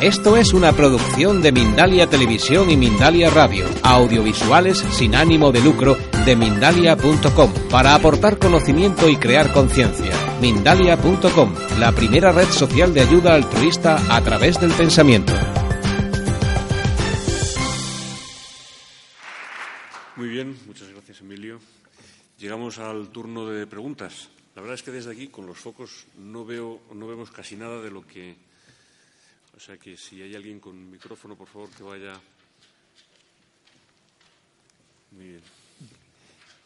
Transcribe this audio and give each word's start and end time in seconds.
Esto 0.00 0.38
es 0.38 0.54
una 0.54 0.72
producción 0.72 1.42
de 1.42 1.52
Mindalia 1.52 2.06
Televisión 2.06 2.70
y 2.70 2.76
Mindalia 2.78 3.28
Radio, 3.28 3.66
audiovisuales 3.82 4.78
sin 4.78 5.14
ánimo 5.14 5.52
de 5.52 5.60
lucro 5.60 5.94
de 6.24 6.36
mindalia.com, 6.36 7.52
para 7.68 7.94
aportar 7.94 8.38
conocimiento 8.38 9.10
y 9.10 9.16
crear 9.16 9.52
conciencia. 9.52 10.14
Mindalia.com, 10.40 11.54
la 11.78 11.92
primera 11.92 12.32
red 12.32 12.48
social 12.48 12.94
de 12.94 13.02
ayuda 13.02 13.34
altruista 13.34 13.98
a 14.16 14.22
través 14.22 14.58
del 14.58 14.72
pensamiento. 14.72 15.34
Muy 20.16 20.28
bien, 20.28 20.56
muchas 20.66 20.88
gracias 20.88 21.20
Emilio. 21.20 21.60
Llegamos 22.38 22.78
al 22.78 23.10
turno 23.10 23.44
de 23.44 23.66
preguntas. 23.66 24.30
La 24.54 24.62
verdad 24.62 24.76
es 24.76 24.82
que 24.82 24.92
desde 24.92 25.12
aquí, 25.12 25.28
con 25.28 25.46
los 25.46 25.58
focos, 25.58 26.06
no, 26.16 26.46
veo, 26.46 26.80
no 26.94 27.06
vemos 27.06 27.30
casi 27.30 27.54
nada 27.54 27.82
de 27.82 27.90
lo 27.90 28.06
que 28.06 28.48
o 29.60 29.62
sea 29.62 29.76
que 29.76 29.94
si 29.94 30.22
hay 30.22 30.34
alguien 30.34 30.58
con 30.58 30.90
micrófono, 30.90 31.36
por 31.36 31.46
favor, 31.46 31.68
que 31.68 31.82
vaya. 31.82 32.18
Muy 35.10 35.24
bien. 35.24 35.42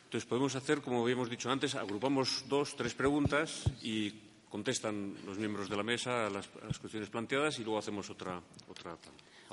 Entonces 0.04 0.28
podemos 0.28 0.54
hacer, 0.54 0.80
como 0.80 1.02
habíamos 1.02 1.28
dicho 1.28 1.50
antes, 1.50 1.74
agrupamos 1.74 2.44
dos, 2.48 2.76
tres 2.76 2.94
preguntas 2.94 3.64
y 3.82 4.14
contestan 4.48 5.16
los 5.26 5.38
miembros 5.38 5.68
de 5.68 5.76
la 5.76 5.82
mesa 5.82 6.28
a 6.28 6.30
las, 6.30 6.46
cuestiones 6.78 7.10
planteadas 7.10 7.58
y 7.58 7.64
luego 7.64 7.80
hacemos 7.80 8.08
otra. 8.10 8.40
otra 8.68 8.96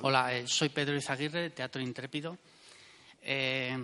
Hola, 0.03 0.37
eh, 0.37 0.47
soy 0.47 0.69
Pedro 0.69 0.95
Izaguirre, 0.95 1.49
Teatro 1.49 1.81
Intrépido. 1.81 2.37
Eh, 3.23 3.75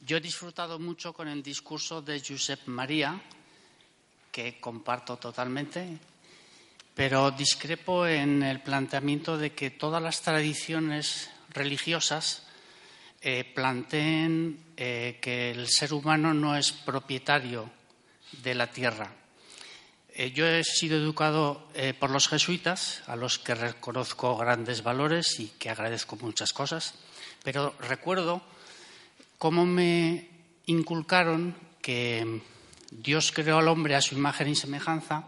yo 0.00 0.16
he 0.16 0.20
disfrutado 0.20 0.80
mucho 0.80 1.12
con 1.12 1.28
el 1.28 1.40
discurso 1.40 2.02
de 2.02 2.20
Josep 2.20 2.66
María, 2.66 3.22
que 4.32 4.58
comparto 4.58 5.16
totalmente 5.18 6.00
pero 6.94 7.32
discrepo 7.32 8.06
en 8.06 8.42
el 8.42 8.60
planteamiento 8.60 9.36
de 9.36 9.52
que 9.52 9.70
todas 9.70 10.02
las 10.02 10.22
tradiciones 10.22 11.30
religiosas 11.50 12.46
eh, 13.20 13.42
planteen 13.42 14.60
eh, 14.76 15.18
que 15.20 15.50
el 15.50 15.68
ser 15.68 15.92
humano 15.92 16.34
no 16.34 16.56
es 16.56 16.72
propietario 16.72 17.70
de 18.42 18.54
la 18.54 18.68
tierra. 18.68 19.12
Eh, 20.12 20.30
yo 20.30 20.46
he 20.46 20.62
sido 20.62 20.96
educado 20.96 21.68
por 21.98 22.10
los 22.10 22.28
jesuitas, 22.28 23.02
a 23.08 23.16
los 23.16 23.40
que 23.40 23.56
reconozco 23.56 24.36
grandes 24.36 24.84
valores 24.84 25.40
y 25.40 25.48
que 25.58 25.70
agradezco 25.70 26.16
muchas 26.16 26.52
cosas, 26.52 26.94
pero 27.42 27.74
recuerdo 27.80 28.40
cómo 29.38 29.66
me 29.66 30.28
inculcaron 30.66 31.56
que 31.82 32.40
Dios 32.92 33.32
creó 33.32 33.58
al 33.58 33.68
hombre 33.68 33.96
a 33.96 34.00
su 34.00 34.14
imagen 34.14 34.48
y 34.48 34.54
semejanza 34.54 35.24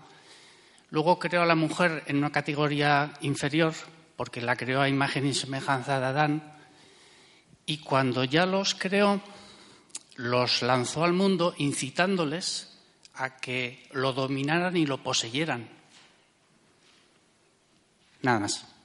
Luego 0.90 1.18
creó 1.18 1.42
a 1.42 1.46
la 1.46 1.54
mujer 1.54 2.04
en 2.06 2.18
una 2.18 2.30
categoría 2.30 3.14
inferior, 3.20 3.74
porque 4.16 4.40
la 4.40 4.56
creó 4.56 4.80
a 4.80 4.88
imagen 4.88 5.26
y 5.26 5.34
semejanza 5.34 5.98
de 5.98 6.06
Adán. 6.06 6.56
Y 7.66 7.78
cuando 7.78 8.24
ya 8.24 8.46
los 8.46 8.74
creó, 8.74 9.20
los 10.16 10.62
lanzó 10.62 11.04
al 11.04 11.12
mundo 11.12 11.54
incitándoles 11.58 12.78
a 13.14 13.36
que 13.36 13.88
lo 13.92 14.12
dominaran 14.12 14.76
y 14.76 14.86
lo 14.86 15.02
poseyeran. 15.02 15.68
Nada 18.22 18.40
más. 18.40 18.75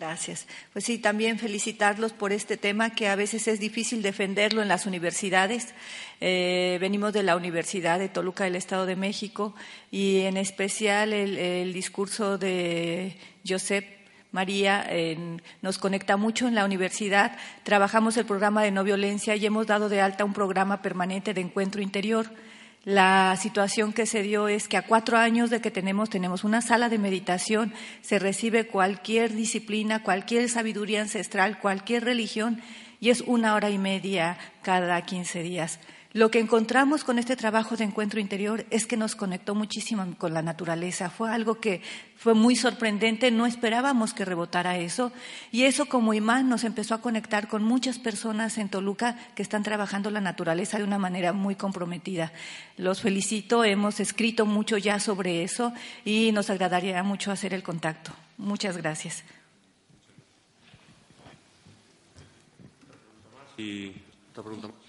Gracias. 0.00 0.46
Pues 0.72 0.86
sí, 0.86 0.96
también 0.96 1.38
felicitarlos 1.38 2.14
por 2.14 2.32
este 2.32 2.56
tema 2.56 2.88
que 2.88 3.08
a 3.08 3.16
veces 3.16 3.46
es 3.48 3.60
difícil 3.60 4.00
defenderlo 4.00 4.62
en 4.62 4.68
las 4.68 4.86
universidades. 4.86 5.74
Eh, 6.22 6.78
venimos 6.80 7.12
de 7.12 7.22
la 7.22 7.36
Universidad 7.36 7.98
de 7.98 8.08
Toluca 8.08 8.44
del 8.44 8.56
Estado 8.56 8.86
de 8.86 8.96
México 8.96 9.54
y 9.90 10.20
en 10.20 10.38
especial 10.38 11.12
el, 11.12 11.74
discurso 11.74 12.38
de 12.38 13.18
Josep 13.46 13.84
María 14.32 14.88
nos 15.60 15.76
conecta 15.76 16.16
mucho 16.16 16.48
en 16.48 16.54
la 16.54 16.64
universidad. 16.64 17.36
Trabajamos 17.64 18.16
el 18.16 18.24
programa 18.24 18.62
de 18.62 18.70
no 18.70 18.84
violencia 18.84 19.36
y 19.36 19.44
hemos 19.44 19.66
dado 19.66 19.90
de 19.90 20.00
alta 20.00 20.24
un 20.24 20.32
programa 20.32 20.80
permanente 20.80 21.34
de 21.34 21.42
encuentro 21.42 21.82
interior 21.82 22.30
la 22.84 23.36
situación 23.36 23.92
que 23.92 24.06
se 24.06 24.22
dio 24.22 24.48
es 24.48 24.66
que 24.66 24.78
a 24.78 24.86
cuatro 24.86 25.18
años 25.18 25.50
de 25.50 25.60
que 25.60 25.70
tenemos, 25.70 26.08
tenemos 26.08 26.44
una 26.44 26.62
sala 26.62 26.88
de 26.88 26.98
meditación, 26.98 27.74
se 28.00 28.18
recibe 28.18 28.66
cualquier 28.66 29.34
disciplina, 29.34 30.02
cualquier 30.02 30.48
sabiduría 30.48 31.02
ancestral, 31.02 31.58
cualquier 31.58 32.04
religión, 32.04 32.62
y 32.98 33.10
es 33.10 33.22
una 33.22 33.54
hora 33.54 33.70
y 33.70 33.78
media 33.78 34.38
cada 34.62 35.00
quince 35.02 35.42
días. 35.42 35.78
Lo 36.12 36.28
que 36.32 36.40
encontramos 36.40 37.04
con 37.04 37.20
este 37.20 37.36
trabajo 37.36 37.76
de 37.76 37.84
encuentro 37.84 38.18
interior 38.18 38.66
es 38.70 38.84
que 38.84 38.96
nos 38.96 39.14
conectó 39.14 39.54
muchísimo 39.54 40.04
con 40.18 40.34
la 40.34 40.42
naturaleza. 40.42 41.08
Fue 41.08 41.30
algo 41.30 41.60
que 41.60 41.82
fue 42.16 42.34
muy 42.34 42.56
sorprendente, 42.56 43.30
no 43.30 43.46
esperábamos 43.46 44.12
que 44.12 44.24
rebotara 44.24 44.76
eso. 44.76 45.12
Y 45.52 45.62
eso 45.64 45.86
como 45.86 46.12
imán 46.12 46.48
nos 46.48 46.64
empezó 46.64 46.96
a 46.96 47.00
conectar 47.00 47.46
con 47.46 47.62
muchas 47.62 48.00
personas 48.00 48.58
en 48.58 48.68
Toluca 48.68 49.16
que 49.36 49.42
están 49.42 49.62
trabajando 49.62 50.10
la 50.10 50.20
naturaleza 50.20 50.78
de 50.78 50.84
una 50.84 50.98
manera 50.98 51.32
muy 51.32 51.54
comprometida. 51.54 52.32
Los 52.76 53.02
felicito, 53.02 53.62
hemos 53.62 54.00
escrito 54.00 54.46
mucho 54.46 54.78
ya 54.78 54.98
sobre 54.98 55.44
eso 55.44 55.72
y 56.04 56.32
nos 56.32 56.50
agradaría 56.50 57.04
mucho 57.04 57.30
hacer 57.30 57.54
el 57.54 57.62
contacto. 57.62 58.10
Muchas 58.36 58.76
gracias. 58.76 59.22
Y 63.56 63.92
pregunta 64.34 64.79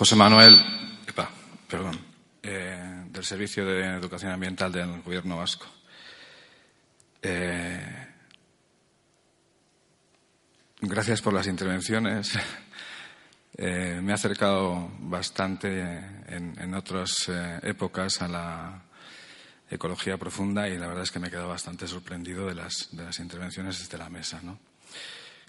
José 0.00 0.16
Manuel, 0.16 0.56
perdón, 1.68 2.00
eh, 2.42 3.04
del 3.10 3.22
Servicio 3.22 3.66
de 3.66 3.84
Educación 3.84 4.32
Ambiental 4.32 4.72
del 4.72 5.02
Gobierno 5.02 5.36
Vasco. 5.36 5.66
Eh, 7.20 8.06
gracias 10.80 11.20
por 11.20 11.34
las 11.34 11.46
intervenciones. 11.46 12.32
Eh, 13.62 14.00
me 14.02 14.12
he 14.12 14.14
acercado 14.14 14.90
bastante 15.00 15.82
en, 16.28 16.72
otras 16.72 17.28
épocas 17.62 18.22
a 18.22 18.28
la 18.28 18.82
ecología 19.68 20.16
profunda 20.16 20.66
y 20.66 20.78
la 20.78 20.86
verdad 20.86 21.02
es 21.02 21.10
que 21.10 21.18
me 21.18 21.28
he 21.28 21.30
quedado 21.30 21.48
bastante 21.48 21.86
sorprendido 21.86 22.46
de 22.46 22.54
las, 22.54 22.88
intervenciones 23.18 23.80
desde 23.80 23.98
la 23.98 24.08
mesa. 24.08 24.40
¿no? 24.42 24.58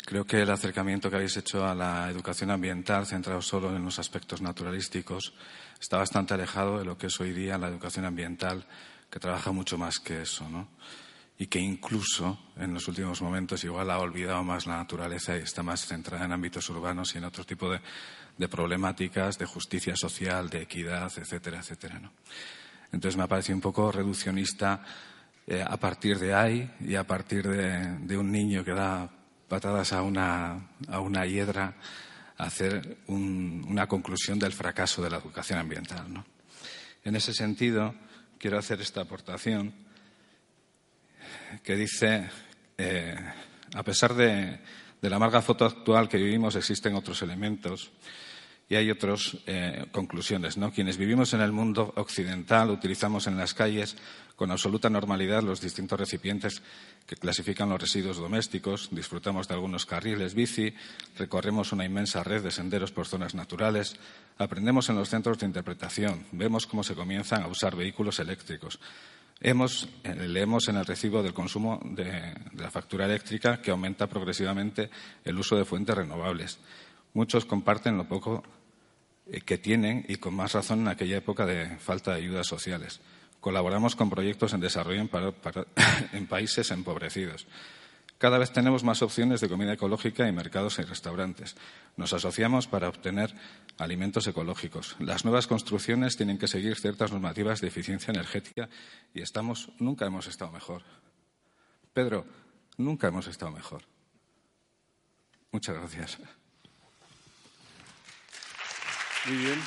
Creo 0.05 0.25
que 0.25 0.41
el 0.41 0.49
acercamiento 0.49 1.09
que 1.09 1.15
habéis 1.15 1.37
hecho 1.37 1.65
a 1.65 1.75
la 1.75 2.09
educación 2.09 2.49
ambiental, 2.49 3.05
centrado 3.05 3.41
solo 3.41 3.75
en 3.75 3.83
los 3.83 3.99
aspectos 3.99 4.41
naturalísticos, 4.41 5.33
está 5.79 5.97
bastante 5.97 6.33
alejado 6.33 6.79
de 6.79 6.85
lo 6.85 6.97
que 6.97 7.07
es 7.07 7.19
hoy 7.19 7.33
día 7.33 7.57
la 7.57 7.67
educación 7.67 8.05
ambiental, 8.05 8.65
que 9.09 9.19
trabaja 9.19 9.51
mucho 9.51 9.77
más 9.77 9.99
que 9.99 10.23
eso, 10.23 10.49
¿no? 10.49 10.69
Y 11.37 11.47
que 11.47 11.59
incluso 11.59 12.39
en 12.57 12.73
los 12.73 12.87
últimos 12.87 13.21
momentos 13.21 13.63
igual 13.63 13.89
ha 13.91 13.99
olvidado 13.99 14.43
más 14.43 14.65
la 14.65 14.77
naturaleza 14.77 15.37
y 15.37 15.41
está 15.41 15.63
más 15.63 15.85
centrada 15.85 16.25
en 16.25 16.31
ámbitos 16.31 16.69
urbanos 16.69 17.13
y 17.13 17.19
en 17.19 17.25
otro 17.25 17.43
tipo 17.43 17.69
de, 17.69 17.79
problemáticas 18.47 19.37
de 19.37 19.45
justicia 19.45 19.95
social, 19.95 20.49
de 20.49 20.63
equidad, 20.63 21.11
etcétera, 21.15 21.59
etcétera, 21.59 21.99
¿no? 21.99 22.11
Entonces 22.91 23.17
me 23.17 23.23
ha 23.23 23.27
parecido 23.27 23.55
un 23.55 23.61
poco 23.61 23.91
reduccionista 23.91 24.83
eh, 25.47 25.63
a 25.65 25.77
partir 25.77 26.17
de 26.17 26.33
ahí 26.33 26.71
y 26.79 26.95
a 26.95 27.05
partir 27.05 27.47
de 27.47 28.17
un 28.17 28.31
niño 28.31 28.63
que 28.65 28.73
da 28.73 29.09
patadas 29.51 29.91
a 29.91 30.01
una, 30.01 30.69
a 30.87 31.01
una 31.01 31.25
hiedra 31.25 31.73
hacer 32.37 32.99
una 33.07 33.85
conclusión 33.85 34.39
del 34.39 34.53
fracaso 34.53 35.03
de 35.03 35.09
la 35.09 35.17
educación 35.17 35.59
ambiental. 35.59 36.05
En 37.03 37.17
ese 37.17 37.33
sentido, 37.33 37.93
quiero 38.37 38.57
hacer 38.57 38.79
esta 38.79 39.01
aportación 39.01 39.73
que 41.65 41.75
dice, 41.75 42.29
eh, 42.77 43.13
a 43.75 43.83
pesar 43.83 44.13
de, 44.13 44.61
la 45.01 45.17
amarga 45.17 45.41
foto 45.41 45.65
actual 45.65 46.07
que 46.07 46.15
vivimos, 46.15 46.55
existen 46.55 46.95
otros 46.95 47.21
elementos 47.21 47.91
y 48.71 48.75
hay 48.77 48.89
otras 48.89 49.35
eh, 49.47 49.85
conclusiones. 49.91 50.55
¿no? 50.55 50.71
Quienes 50.71 50.95
vivimos 50.95 51.33
en 51.33 51.41
el 51.41 51.51
mundo 51.51 51.91
occidental 51.97 52.69
utilizamos 52.69 53.27
en 53.27 53.35
las 53.35 53.53
calles 53.53 53.97
con 54.37 54.49
absoluta 54.49 54.89
normalidad 54.89 55.43
los 55.43 55.59
distintos 55.59 55.99
recipientes 55.99 56.63
que 57.05 57.17
clasifican 57.17 57.67
los 57.67 57.81
residuos 57.81 58.15
domésticos, 58.15 58.87
disfrutamos 58.89 59.49
de 59.49 59.55
algunos 59.55 59.85
carriles 59.85 60.33
bici, 60.33 60.73
recorremos 61.17 61.73
una 61.73 61.83
inmensa 61.83 62.23
red 62.23 62.43
de 62.43 62.49
senderos 62.49 62.93
por 62.93 63.07
zonas 63.07 63.35
naturales, 63.35 63.97
aprendemos 64.37 64.87
en 64.87 64.95
los 64.95 65.09
centros 65.09 65.37
de 65.39 65.47
interpretación, 65.47 66.25
vemos 66.31 66.65
cómo 66.65 66.85
se 66.85 66.95
comienzan 66.95 67.43
a 67.43 67.47
usar 67.47 67.75
vehículos 67.75 68.19
eléctricos. 68.19 68.79
Eh, 69.41 69.53
leemos 70.29 70.69
en 70.69 70.77
el 70.77 70.85
recibo 70.85 71.21
del 71.21 71.33
consumo 71.33 71.81
de 71.83 72.33
la 72.55 72.71
factura 72.71 73.03
eléctrica 73.03 73.61
que 73.61 73.71
aumenta 73.71 74.07
progresivamente 74.07 74.89
el 75.25 75.37
uso 75.37 75.57
de 75.57 75.65
fuentes 75.65 75.93
renovables. 75.93 76.57
Muchos 77.13 77.43
comparten 77.43 77.97
lo 77.97 78.07
poco 78.07 78.41
que 79.39 79.57
tienen, 79.57 80.05
y 80.09 80.17
con 80.17 80.33
más 80.33 80.51
razón 80.51 80.81
en 80.81 80.89
aquella 80.89 81.17
época 81.17 81.45
de 81.45 81.77
falta 81.77 82.11
de 82.11 82.17
ayudas 82.17 82.47
sociales. 82.47 82.99
Colaboramos 83.39 83.95
con 83.95 84.09
proyectos 84.09 84.53
en 84.53 84.59
desarrollo 84.59 85.01
en 86.13 86.27
países 86.27 86.69
empobrecidos. 86.71 87.47
Cada 88.21 88.37
vez 88.37 88.51
tenemos 88.51 88.83
más 88.83 89.01
opciones 89.01 89.41
de 89.41 89.49
comida 89.49 89.73
ecológica 89.73 90.27
en 90.27 90.35
mercados 90.35 90.77
y 90.77 90.83
restaurantes. 90.83 91.55
Nos 91.97 92.13
asociamos 92.13 92.67
para 92.67 92.87
obtener 92.87 93.33
alimentos 93.79 94.27
ecológicos. 94.27 94.95
Las 94.99 95.25
nuevas 95.25 95.47
construcciones 95.47 96.17
tienen 96.17 96.37
que 96.37 96.47
seguir 96.47 96.77
ciertas 96.77 97.11
normativas 97.11 97.61
de 97.61 97.69
eficiencia 97.69 98.11
energética 98.11 98.69
y 99.15 99.23
estamos, 99.23 99.71
nunca 99.79 100.05
hemos 100.05 100.27
estado 100.27 100.51
mejor. 100.51 100.83
Pedro, 101.93 102.27
nunca 102.77 103.07
hemos 103.07 103.25
estado 103.25 103.51
mejor. 103.51 103.81
Muchas 105.51 105.75
gracias. 105.77 106.19
Muy 109.27 109.37
bien. 109.37 109.59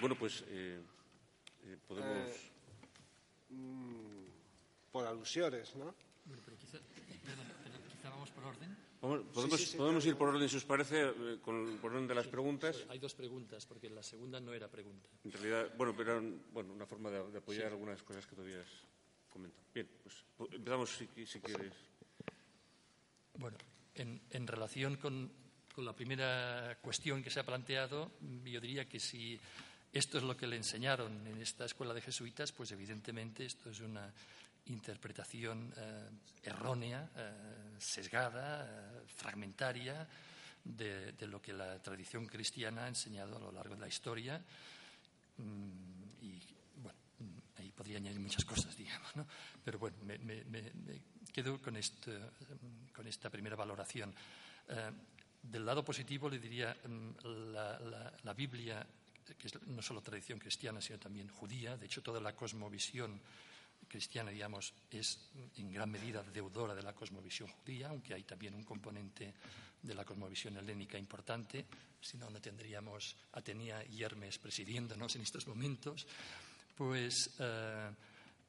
Bueno, 0.00 0.14
pues 0.16 0.44
eh, 0.48 0.80
eh, 1.64 1.76
podemos. 1.86 2.28
Eh, 2.30 2.40
Mm, 3.48 4.26
por 4.90 5.06
alusiones, 5.06 5.74
¿no? 5.76 5.94
Bueno, 6.24 6.42
pero 6.44 6.58
quizá, 6.58 6.78
perdón, 7.24 7.46
pero 7.62 7.78
quizá 7.88 8.10
vamos 8.10 8.30
por 8.30 8.44
orden. 8.44 8.76
podemos, 9.00 9.60
sí, 9.60 9.66
sí, 9.66 9.72
sí, 9.72 9.76
podemos 9.76 10.04
ir 10.04 10.16
por 10.16 10.28
orden, 10.30 10.48
si 10.48 10.56
os 10.56 10.64
parece, 10.64 11.02
eh, 11.02 11.38
con, 11.40 11.78
por 11.78 11.92
orden 11.92 12.08
de 12.08 12.14
las 12.14 12.26
preguntas. 12.26 12.84
Hay 12.88 12.98
dos 12.98 13.14
preguntas, 13.14 13.64
porque 13.66 13.88
la 13.88 14.02
segunda 14.02 14.40
no 14.40 14.52
era 14.52 14.68
pregunta. 14.68 15.08
En 15.24 15.32
realidad, 15.32 15.70
bueno, 15.76 15.94
pero 15.96 16.18
era 16.18 16.28
bueno, 16.52 16.72
una 16.72 16.86
forma 16.86 17.08
de, 17.10 17.30
de 17.30 17.38
apoyar 17.38 17.66
algunas 17.68 18.02
cosas 18.02 18.26
que 18.26 18.34
todavía 18.34 18.60
has 18.60 18.68
comentado. 19.32 19.62
Bien, 19.72 19.88
pues 20.02 20.24
empezamos 20.52 20.90
si, 20.90 21.26
si 21.26 21.40
quieres. 21.40 21.72
Bueno, 23.38 23.56
en, 23.96 24.20
en 24.30 24.46
relación 24.46 24.96
con, 24.96 25.30
la 25.76 25.92
primera 25.92 26.78
cuestión 26.80 27.22
que 27.22 27.28
se 27.28 27.40
ha 27.40 27.44
planteado, 27.44 28.12
yo 28.44 28.60
diría 28.60 28.88
que 28.88 28.98
si 28.98 29.38
esto 29.92 30.16
es 30.16 30.24
lo 30.24 30.34
que 30.34 30.46
le 30.46 30.56
enseñaron 30.56 31.26
en 31.26 31.40
esta 31.40 31.66
escuela 31.66 31.92
de 31.92 32.00
jesuitas, 32.00 32.50
pues 32.52 32.70
evidentemente 32.72 33.44
esto 33.44 33.68
es 33.68 33.80
una 33.80 34.10
interpretación 34.66 35.72
eh, 35.76 36.08
errónea, 36.42 37.08
eh, 37.16 37.76
sesgada, 37.78 38.64
eh, 38.64 39.02
fragmentaria 39.06 40.06
de, 40.64 41.14
lo 41.26 41.40
que 41.40 41.52
la 41.52 41.78
tradición 41.80 42.26
cristiana 42.26 42.84
ha 42.84 42.88
enseñado 42.88 43.36
a 43.36 43.40
lo 43.40 43.52
largo 43.52 43.74
de 43.74 43.80
la 43.80 43.88
historia. 43.88 44.42
Mm, 45.38 46.22
y 46.22 46.40
bueno, 46.82 46.98
mm, 47.18 47.58
ahí 47.60 47.70
podría 47.70 47.98
añadir 47.98 48.20
muchas 48.20 48.44
cosas, 48.44 48.76
digamos, 48.76 49.14
¿no? 49.14 49.26
Pero 49.64 49.78
bueno, 49.78 49.96
me, 50.02 50.16
quedo 51.36 51.60
con, 51.60 51.78
con, 52.94 53.06
esta 53.06 53.28
primera 53.28 53.56
valoración. 53.56 54.14
del 55.42 55.66
lado 55.66 55.84
positivo 55.84 56.30
le 56.30 56.38
diría, 56.38 56.72
mm, 56.72 57.52
la, 57.52 58.12
la 58.24 58.32
Biblia 58.32 58.86
que 59.34 59.48
es 59.48 59.66
no 59.66 59.82
solo 59.82 60.00
tradición 60.00 60.38
cristiana, 60.38 60.80
sino 60.80 60.98
también 60.98 61.28
judía. 61.28 61.76
De 61.76 61.86
hecho, 61.86 62.02
toda 62.02 62.20
la 62.20 62.34
cosmovisión 62.34 63.20
cristiana, 63.88 64.30
digamos, 64.30 64.72
es 64.90 65.18
en 65.56 65.72
gran 65.72 65.90
medida 65.90 66.22
deudora 66.22 66.74
de 66.74 66.82
la 66.82 66.94
cosmovisión 66.94 67.48
judía, 67.48 67.88
aunque 67.88 68.14
hay 68.14 68.22
también 68.22 68.54
un 68.54 68.64
componente 68.64 69.34
de 69.82 69.94
la 69.94 70.04
cosmovisión 70.04 70.56
helénica 70.56 70.96
importante, 70.98 71.66
si 72.00 72.16
no, 72.16 72.30
no 72.30 72.40
tendríamos 72.40 73.16
Atenea 73.32 73.84
y 73.84 74.02
Hermes 74.02 74.38
presidiéndonos 74.38 75.14
en 75.16 75.22
estos 75.22 75.46
momentos. 75.46 76.06
Pues 76.76 77.30
eh, 77.38 77.90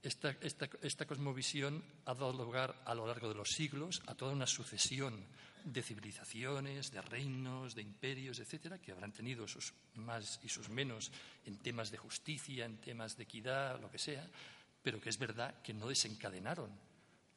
esta, 0.04 0.36
esta 0.82 1.06
cosmovisión 1.06 1.84
ha 2.06 2.14
dado 2.14 2.34
lugar 2.34 2.82
a 2.86 2.96
lo 2.96 3.08
largo 3.08 3.30
de 3.30 3.36
los 3.36 3.50
siglos 3.50 4.02
a 4.08 4.16
toda 4.16 4.34
una 4.34 4.48
sucesión 4.48 5.26
de 5.64 5.84
civilizaciones, 5.84 6.92
de 6.92 7.02
reinos, 7.02 7.76
de 7.76 7.82
imperios, 7.82 8.40
etcétera, 8.40 8.80
que 8.80 8.92
habrán 8.92 9.12
tenido 9.12 9.48
sus 9.48 9.74
más 9.96 10.40
y 10.44 10.50
sus 10.50 10.70
menos 10.70 11.12
en 11.46 11.58
temas 11.58 11.92
de 11.92 11.98
justicia, 11.98 12.66
en 12.66 12.78
temas 12.78 13.18
de 13.18 13.24
equidad, 13.24 13.80
lo 13.82 13.92
que 13.92 14.00
sea, 14.00 14.26
pero 14.82 15.02
que 15.02 15.10
es 15.10 15.18
verdad 15.18 15.62
que 15.62 15.74
no 15.74 15.90
desencadenaron 15.90 16.72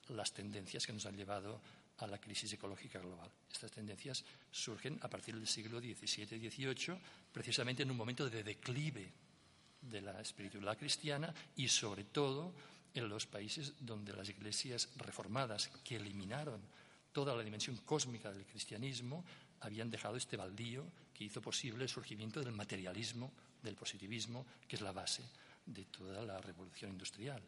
las 0.09 0.33
tendencias 0.33 0.87
que 0.87 0.93
nos 0.93 1.07
han 1.07 1.17
llevado 1.17 1.61
a 1.99 2.07
la 2.07 2.19
crisis 2.19 2.53
ecológica 2.53 3.01
global. 3.01 3.31
Estas 3.51 3.73
tendencias 3.73 4.25
surgen 4.51 4.99
a 5.03 5.09
partir 5.09 5.35
del 5.35 5.49
siglo 5.49 5.81
XVII 5.81 6.37
y 6.37 6.51
XVIII, 6.51 6.99
precisamente 7.33 7.83
en 7.83 7.91
un 7.91 7.97
momento 7.97 8.31
de 8.31 8.45
declive 8.45 9.13
de 9.81 10.01
la 10.01 10.21
espiritualidad 10.21 10.79
cristiana 10.79 11.35
y, 11.57 11.69
sobre 11.69 12.05
todo, 12.05 12.55
en 12.95 13.09
los 13.09 13.27
países 13.27 13.75
donde 13.81 14.13
las 14.13 14.29
iglesias 14.29 14.89
reformadas 14.97 15.69
que 15.85 15.97
eliminaron 15.97 16.61
toda 17.13 17.35
la 17.35 17.43
dimensión 17.43 17.77
cósmica 17.79 18.31
del 18.31 18.47
cristianismo, 18.47 19.25
habían 19.61 19.91
dejado 19.91 20.17
este 20.17 20.37
baldío 20.37 20.85
que 21.13 21.25
hizo 21.25 21.41
posible 21.41 21.85
el 21.85 21.89
surgimiento 21.89 22.41
del 22.41 22.53
materialismo, 22.53 23.33
del 23.63 23.75
positivismo, 23.75 24.47
que 24.67 24.77
es 24.77 24.83
la 24.83 24.93
base 24.93 25.23
de 25.67 25.85
toda 25.87 26.23
la 26.23 26.41
revolución 26.41 26.93
industrial. 26.93 27.43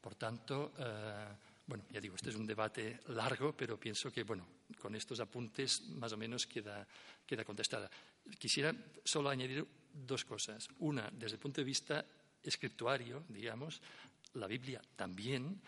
Por 0.00 0.14
tanto, 0.14 0.72
eh, 0.78 1.26
bueno, 1.66 1.84
ya 1.90 2.00
digo, 2.00 2.14
este 2.14 2.30
es 2.30 2.36
un 2.36 2.46
debate 2.46 3.00
largo, 3.08 3.54
pero 3.56 3.78
pienso 3.78 4.12
que, 4.12 4.22
bueno, 4.22 4.46
con 4.78 4.94
estos 4.94 5.20
apuntes 5.20 5.82
más 5.90 6.12
o 6.12 6.16
menos 6.16 6.46
queda, 6.46 6.86
queda 7.26 7.44
contestada. 7.44 7.90
Quisiera 8.38 8.74
solo 9.04 9.28
añadir 9.28 9.66
dos 9.92 10.24
cosas. 10.24 10.68
Una, 10.78 11.10
desde 11.12 11.34
el 11.34 11.40
punto 11.40 11.60
de 11.60 11.64
vista 11.64 12.04
escrituario, 12.42 13.24
digamos, 13.28 13.80
la 14.34 14.46
Biblia 14.46 14.80
también 14.96 15.60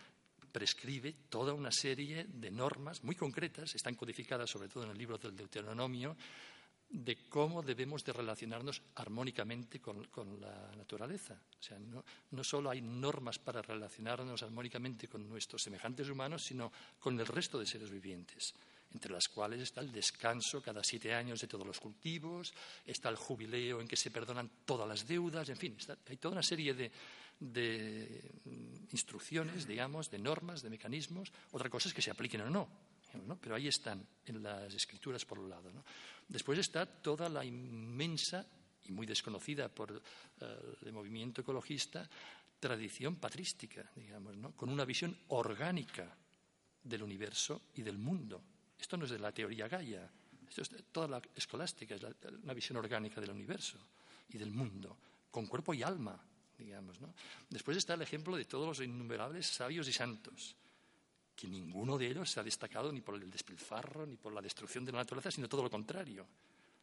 prescribe 0.50 1.14
toda 1.30 1.54
una 1.54 1.72
serie 1.72 2.26
de 2.28 2.50
normas 2.50 3.02
muy 3.02 3.16
concretas, 3.16 3.74
están 3.74 3.94
codificadas 3.94 4.50
sobre 4.50 4.69
todo 4.69 4.84
en 4.84 4.90
el 4.90 4.98
libro 4.98 5.19
del 5.19 5.34
Deuteronomio, 5.34 6.16
de 6.92 7.16
cómo 7.30 7.62
debemos 7.62 8.04
de 8.04 8.12
relacionarnos 8.12 8.82
armónicamente 8.96 9.80
con, 9.80 10.06
la 10.38 10.70
naturaleza. 10.76 11.40
O 11.58 11.62
sea, 11.62 11.78
no, 11.78 12.04
no, 12.32 12.44
solo 12.44 12.69
hay 12.69 12.82
normas 12.82 13.38
para 13.38 13.62
relacionarnos 13.62 14.42
armónicamente 14.42 15.08
con 15.08 15.26
nuestros 15.26 15.62
semejantes 15.62 16.10
humanos, 16.10 16.44
sino 16.44 16.70
con 17.00 17.19
el 17.19 17.26
resto 17.26 17.58
de 17.58 17.64
seres 17.64 17.90
vivientes, 17.90 18.54
entre 18.93 19.12
las 19.12 19.29
cuales 19.29 19.61
está 19.61 19.81
el 19.81 19.91
descanso 19.91 20.62
cada 20.62 20.83
siete 20.85 21.15
años 21.15 21.41
de 21.41 21.47
todos 21.47 21.67
los 21.67 21.81
cultivos, 21.81 22.53
está 22.85 23.09
el 23.09 23.17
jubileo 23.17 23.81
en 23.81 23.89
que 23.89 23.97
se 23.97 24.11
perdonan 24.11 24.50
todas 24.65 24.89
las 24.89 25.06
deudas, 25.06 25.49
en 25.49 25.56
fin, 25.56 25.77
hay 26.09 26.17
toda 26.17 26.33
una 26.33 26.43
serie 26.43 26.75
de, 26.75 26.91
de 27.41 28.23
instrucciones, 28.93 29.67
digamos, 29.67 30.11
de 30.11 30.19
normas, 30.19 30.62
de 30.62 30.71
mecanismos. 30.71 31.33
Otra 31.50 31.69
cosa 31.69 31.89
es 31.89 31.94
que 31.94 32.03
se 32.03 32.11
apliquen 32.11 32.43
o 32.43 32.50
no, 32.50 32.69
pero 33.41 33.55
ahí 33.55 33.69
están 33.69 34.06
en 34.27 34.43
las 34.43 34.73
escrituras 34.75 35.25
por 35.25 35.39
un 35.39 35.50
lado. 35.50 35.71
Después 36.29 36.59
está 36.59 36.87
toda 36.87 37.29
la 37.29 37.44
inmensa 37.44 38.47
y 38.85 38.93
muy 38.93 39.06
desconocida 39.06 39.69
por 39.69 40.03
eh, 40.41 40.77
el 40.84 40.93
movimiento 40.93 41.41
ecologista 41.41 42.08
tradición 42.58 43.17
patrística, 43.17 43.91
digamos, 43.96 44.37
con 44.55 44.70
una 44.70 44.84
visión 44.84 45.17
orgánica 45.29 46.17
del 46.82 47.03
universo 47.03 47.63
y 47.75 47.82
del 47.82 47.99
mundo. 47.99 48.41
Esto 48.82 48.96
no 48.96 49.05
es 49.05 49.12
de 49.12 49.20
la 49.20 49.31
teoría 49.31 49.69
Gaia, 49.69 50.10
esto 50.48 50.62
es 50.62 50.70
toda 50.91 51.06
la 51.06 51.22
escolástica, 51.36 51.94
es 51.94 52.03
una 52.43 52.53
visión 52.53 52.77
orgánica 52.77 53.20
del 53.20 53.31
universo 53.31 53.79
y 54.29 54.39
del 54.39 54.51
mundo, 54.51 54.96
con 55.31 55.46
cuerpo 55.46 55.72
y 55.72 55.84
alma, 55.84 56.20
Después 57.48 57.77
está 57.77 57.94
el 57.94 58.03
ejemplo 58.03 58.36
de 58.36 58.44
todos 58.44 58.67
los 58.67 58.86
innumerables 58.86 59.46
sabios 59.46 59.89
y 59.89 59.93
santos, 59.93 60.55
que 61.34 61.48
ninguno 61.48 61.98
de 61.98 62.08
ellos 62.08 62.31
se 62.31 62.41
ha 62.41 62.43
destacado 62.43 62.93
ni 62.93 63.01
por 63.01 63.15
el 63.15 63.31
despilfarro 63.31 64.06
ni 64.06 64.17
por 64.17 64.32
la 64.32 64.41
destrucción 64.41 64.84
de 64.84 64.93
la 64.93 64.98
naturaleza, 64.98 65.31
sino 65.31 65.48
todo 65.48 65.62
lo 65.62 65.70
contrario. 65.70 66.27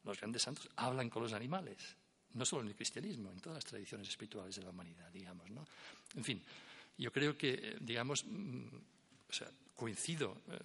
Los 0.03 0.19
grandes 0.19 0.41
santos 0.41 0.69
hablan 0.75 1.09
con 1.09 1.23
los 1.23 1.33
animales, 1.33 1.95
no 2.33 2.45
solo 2.45 2.63
en 2.63 2.69
el 2.69 2.75
cristianismo, 2.75 3.31
en 3.31 3.39
todas 3.39 3.57
las 3.57 3.65
tradiciones 3.65 4.07
espirituales 4.09 4.55
de 4.55 4.63
la 4.63 4.69
humanidad, 4.69 5.11
digamos, 5.11 5.47
En 6.15 6.23
fin, 6.23 6.41
yo 6.97 7.11
creo 7.11 7.37
que, 7.37 7.77
digamos, 7.79 8.25
mm, 8.25 8.67
coincido 9.75 10.41
eh, 10.49 10.59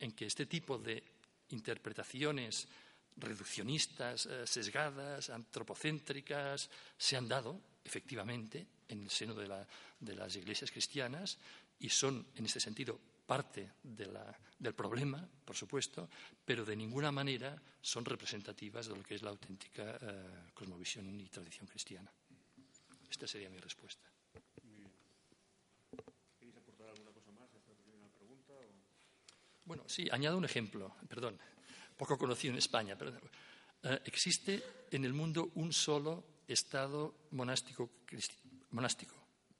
en 0.00 0.12
que 0.12 0.26
este 0.26 0.46
tipo 0.46 0.78
de 0.78 1.02
interpretaciones 1.50 2.66
reduccionistas, 3.16 4.26
eh, 4.26 4.46
sesgadas, 4.46 5.30
antropocéntricas, 5.30 6.70
se 6.96 7.16
han 7.16 7.28
dado 7.28 7.60
efectivamente 7.84 8.66
en 8.88 9.02
el 9.02 9.10
seno 9.10 9.34
de, 9.34 9.46
las 9.46 10.36
iglesias 10.36 10.70
cristianas 10.70 11.38
y 11.78 11.88
son, 11.88 12.26
en 12.34 12.44
este 12.44 12.60
sentido, 12.60 12.98
parte 13.26 13.70
del 13.82 14.74
problema, 14.74 15.22
por 15.44 15.54
supuesto, 15.54 16.08
pero 16.44 16.64
de 16.64 16.74
ninguna 16.74 17.12
manera 17.12 17.54
son 17.80 18.04
representativas 18.04 18.88
de 18.88 18.96
lo 18.96 19.02
que 19.04 19.14
es 19.14 19.22
la 19.22 19.30
auténtica 19.30 19.98
eh, 20.00 20.50
cosmovisión 20.52 21.08
y 21.20 21.28
tradición 21.28 21.66
cristiana. 21.68 22.10
Esta 23.08 23.26
sería 23.26 23.48
mi 23.48 23.58
respuesta. 23.58 24.06
¿Queréis 26.38 26.56
aportar 26.56 26.88
alguna 26.88 27.12
cosa 27.12 27.30
más 27.32 27.54
a 27.54 27.58
esta 27.58 27.72
primera 27.74 28.08
pregunta? 28.18 28.54
Bueno, 29.70 29.84
sí, 29.86 30.08
añado 30.10 30.36
un 30.36 30.44
ejemplo, 30.44 30.96
perdón, 31.08 31.38
poco 31.96 32.18
conocido 32.18 32.50
en 32.50 32.58
España. 32.58 32.98
Pero, 32.98 33.12
eh, 33.84 34.00
existe 34.04 34.60
en 34.90 35.04
el 35.04 35.12
mundo 35.12 35.52
un 35.54 35.72
solo 35.72 36.42
estado 36.48 37.28
monástico, 37.30 37.88
monástico. 38.72 39.14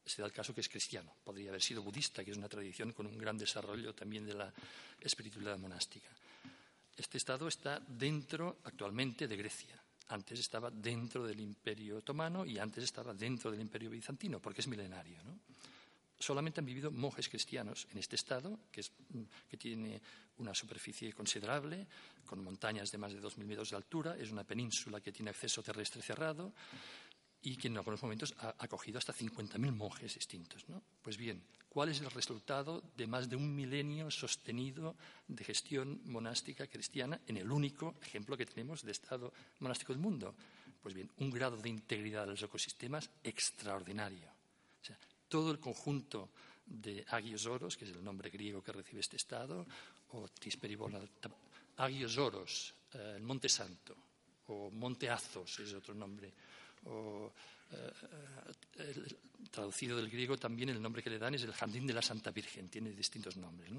Se 0.04 0.20
da 0.20 0.26
el 0.26 0.32
caso 0.32 0.52
que 0.52 0.62
es 0.62 0.68
cristiano. 0.68 1.14
Podría 1.22 1.50
haber 1.50 1.62
sido 1.62 1.84
budista, 1.84 2.24
que 2.24 2.32
es 2.32 2.36
una 2.36 2.48
tradición 2.48 2.92
con 2.92 3.06
un 3.06 3.16
gran 3.16 3.38
desarrollo 3.38 3.94
también 3.94 4.26
de 4.26 4.34
la 4.34 4.52
espiritualidad 5.00 5.58
monástica. 5.58 6.08
este 6.96 7.16
Estado 7.16 7.46
está 7.46 7.78
dentro 7.78 8.58
actualmente 8.64 9.28
de 9.28 9.36
Grecia. 9.36 9.80
Antes 10.08 10.40
estaba 10.40 10.72
dentro 10.72 11.24
del 11.24 11.38
Imperio 11.38 11.98
Otomano 11.98 12.44
y 12.44 12.58
antes 12.58 12.82
estaba 12.82 13.14
dentro 13.14 13.52
del 13.52 13.60
Imperio 13.60 13.90
Bizantino, 13.90 14.40
porque 14.40 14.60
es 14.60 14.66
milenario. 14.66 15.22
Solamente 16.20 16.60
han 16.60 16.66
vivido 16.66 16.92
monjes 16.92 17.30
cristianos 17.30 17.88
en 17.90 17.98
este 17.98 18.16
Estado, 18.16 18.60
que, 18.70 18.84
que 19.48 19.56
tiene 19.56 20.00
una 20.36 20.54
superficie 20.54 21.12
considerable, 21.14 21.86
con 22.26 22.44
montañas 22.44 22.92
de 22.92 22.98
más 22.98 23.12
de 23.12 23.20
2.000 23.20 23.44
metros 23.44 23.70
de 23.70 23.76
altura, 23.76 24.16
es 24.18 24.30
una 24.30 24.44
península 24.44 25.00
que 25.00 25.12
tiene 25.12 25.30
acceso 25.30 25.62
terrestre 25.62 26.02
cerrado 26.02 26.52
y 27.42 27.56
que 27.56 27.68
en 27.68 27.78
algunos 27.78 28.02
momentos 28.02 28.34
ha 28.38 28.54
acogido 28.58 28.98
hasta 28.98 29.14
50.000 29.14 29.72
monjes 29.72 30.14
distintos. 30.14 30.66
Pues 31.00 31.16
bien, 31.16 31.42
¿cuál 31.68 31.88
es 31.88 32.00
el 32.00 32.10
resultado 32.10 32.82
de 32.96 33.06
más 33.06 33.28
de 33.30 33.36
un 33.36 33.54
milenio 33.54 34.10
sostenido 34.10 34.96
de 35.26 35.44
gestión 35.44 36.02
monástica 36.04 36.66
cristiana 36.66 37.20
en 37.26 37.38
el 37.38 37.50
único 37.50 37.94
ejemplo 38.02 38.36
que 38.36 38.46
tenemos 38.46 38.82
de 38.82 38.92
Estado 38.92 39.32
monástico 39.60 39.94
del 39.94 40.02
mundo? 40.02 40.34
Pues 40.82 40.94
bien, 40.94 41.10
un 41.16 41.30
grado 41.30 41.56
de 41.56 41.68
integridad 41.68 42.26
de 42.26 42.32
los 42.32 42.42
ecosistemas 42.42 43.10
extraordinario. 43.24 44.39
Todo 45.30 45.52
el 45.52 45.58
conjunto 45.58 46.28
de 46.66 47.06
Agios 47.08 47.46
Oros, 47.46 47.76
que 47.76 47.86
es 47.86 47.92
el 47.92 48.04
nombre 48.04 48.28
griego 48.28 48.62
que 48.62 48.72
recibe 48.72 49.00
este 49.00 49.16
Estado, 49.16 49.64
o 50.12 50.28
Tisperibola, 50.28 51.00
Agios 51.78 52.18
Oros, 52.18 52.74
eh, 52.92 53.14
el 53.16 53.22
Monte 53.22 53.48
Santo, 53.48 53.96
o 54.48 54.70
Monte 54.70 55.08
Azos 55.08 55.60
es 55.60 55.72
otro 55.72 55.94
nombre, 55.94 56.32
o 56.84 57.32
eh, 57.72 59.16
traducido 59.50 59.96
del 59.96 60.10
griego 60.10 60.36
también 60.36 60.68
el 60.68 60.82
nombre 60.82 61.02
que 61.02 61.10
le 61.10 61.18
dan 61.18 61.34
es 61.34 61.42
el 61.44 61.52
Jardín 61.52 61.86
de 61.86 61.94
la 61.94 62.02
Santa 62.02 62.30
Virgen, 62.30 62.68
tiene 62.68 62.90
distintos 62.90 63.36
nombres. 63.36 63.70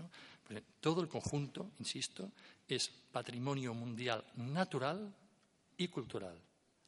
Pues, 0.47 0.63
todo 0.79 1.01
el 1.01 1.07
conjunto, 1.07 1.71
insisto, 1.79 2.31
es 2.67 2.89
patrimonio 2.89 3.73
mundial 3.73 4.23
natural 4.35 5.13
y 5.77 5.87
cultural. 5.87 6.39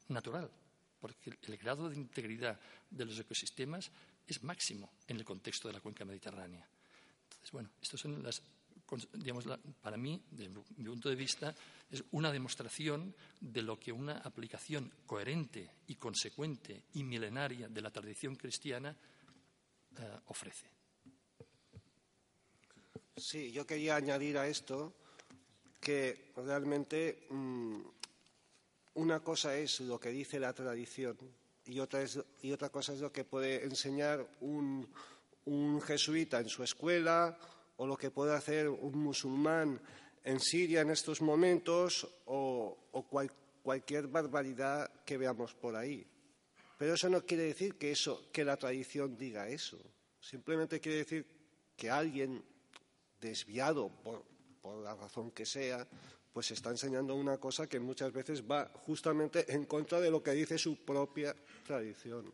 Natural, 0.10 0.50
porque 1.00 1.38
el 1.43 1.58
grado 1.58 1.89
de 1.89 1.96
integridad 1.96 2.60
de 2.89 3.05
los 3.05 3.20
ecosistemas 3.20 3.91
es 4.27 4.44
máximo 4.44 4.94
en 5.08 5.18
el 5.18 5.25
contexto 5.25 5.68
de 5.68 5.74
la 5.74 5.82
cuenca 5.82 6.06
mediterránea. 6.06 6.68
Entonces, 7.24 7.51
bueno, 7.51 7.70
estas 7.82 8.00
son 8.00 8.24
las 8.24 8.42
digamos, 9.13 9.46
para 9.82 9.98
mí, 9.98 10.22
desde 10.30 10.50
mi 10.50 10.86
punto 10.86 11.10
de 11.10 11.15
vista, 11.15 11.56
es 11.89 12.03
una 12.12 12.32
demostración 12.32 13.15
de 13.39 13.62
lo 13.62 13.80
que 13.80 13.92
una 13.92 14.18
aplicación 14.20 14.92
coherente 15.06 15.70
y 15.88 15.96
consecuente 15.96 16.84
y 16.94 17.03
milenaria 17.03 17.68
de 17.68 17.82
la 17.82 17.92
tradición 17.92 18.36
cristiana 18.36 18.96
eh, 19.98 20.20
ofrece. 20.25 20.68
Sí, 23.15 23.51
yo 23.51 23.65
quería 23.65 23.96
añadir 23.96 24.38
a 24.38 24.48
esto 24.48 24.94
que 25.80 26.32
realmente 26.36 27.27
mm, 27.30 27.82
una 28.96 29.20
cosa 29.20 29.56
es 29.58 29.82
lo 29.82 30.00
que 30.00 30.10
dice 30.10 30.39
la 30.39 30.53
tradición 30.53 31.18
y 31.65 31.79
otra, 31.79 32.03
otra 32.53 32.70
cosa 32.70 32.93
es 32.93 33.00
lo 33.00 33.12
que 33.12 33.24
puede 33.24 33.63
enseñar 33.63 34.27
un, 34.41 34.88
jesuita 35.86 36.39
en 36.39 36.50
su 36.50 36.63
escuela 36.63 37.38
o 37.77 37.88
lo 37.88 37.98
que 37.98 38.12
puede 38.12 38.34
hacer 38.34 38.70
un 38.70 38.98
musulmán 38.98 39.82
en 40.24 40.39
Siria 40.39 40.82
en 40.82 40.89
estos 40.89 41.22
momentos 41.22 42.08
o, 42.25 42.77
cualquier 43.62 44.08
barbaridad 44.08 44.91
que 45.05 45.17
veamos 45.17 45.53
por 45.53 45.75
ahí. 45.75 46.05
Pero 46.77 46.96
eso 46.96 47.10
no 47.10 47.25
quiere 47.25 47.43
decir 47.43 47.75
que, 47.75 47.91
eso, 47.91 48.29
que 48.32 48.43
la 48.43 48.58
tradición 48.58 49.17
diga 49.17 49.48
eso. 49.48 49.79
Simplemente 50.20 50.82
quiere 50.82 51.00
decir 51.00 51.25
que 51.77 51.89
alguien 51.89 52.43
desviado 53.22 53.89
por 54.62 54.84
la 54.84 54.96
razón 54.96 55.32
que 55.32 55.46
sea, 55.46 55.88
pues 56.33 56.49
está 56.49 56.71
enseñando 56.71 57.13
una 57.15 57.37
cosa 57.37 57.69
que 57.69 57.79
muchas 57.79 58.11
veces 58.11 58.43
va 58.43 58.69
justamente 58.73 59.53
en 59.53 59.65
contra 59.65 60.01
de 60.01 60.09
lo 60.09 60.23
que 60.23 60.31
dice 60.31 60.57
su 60.57 60.83
propia 60.83 61.35
tradición. 61.65 62.33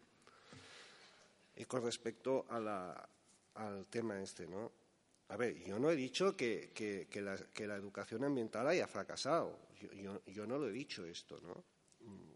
Y 1.58 1.66
con 1.66 1.84
respecto 1.84 2.46
al 2.50 3.86
tema 3.90 4.22
este, 4.22 4.48
¿no? 4.48 4.72
A 5.28 5.38
ver, 5.38 5.60
yo 5.60 5.78
no 5.78 5.92
he 5.92 5.96
dicho 5.96 6.36
que, 6.36 6.72
la, 7.16 7.76
educación 7.76 8.24
ambiental 8.24 8.68
haya 8.68 8.88
fracasado. 8.88 9.60
Yo, 10.26 10.48
no 10.48 10.58
lo 10.58 10.70
he 10.70 10.72
dicho 10.72 11.06
esto, 11.06 11.40
¿no? 11.42 11.64
Mm. 12.00 12.32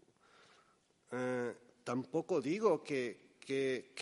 Eh, 1.12 1.56
tampoco 1.82 2.40
digo 2.40 2.84
que, 2.84 3.23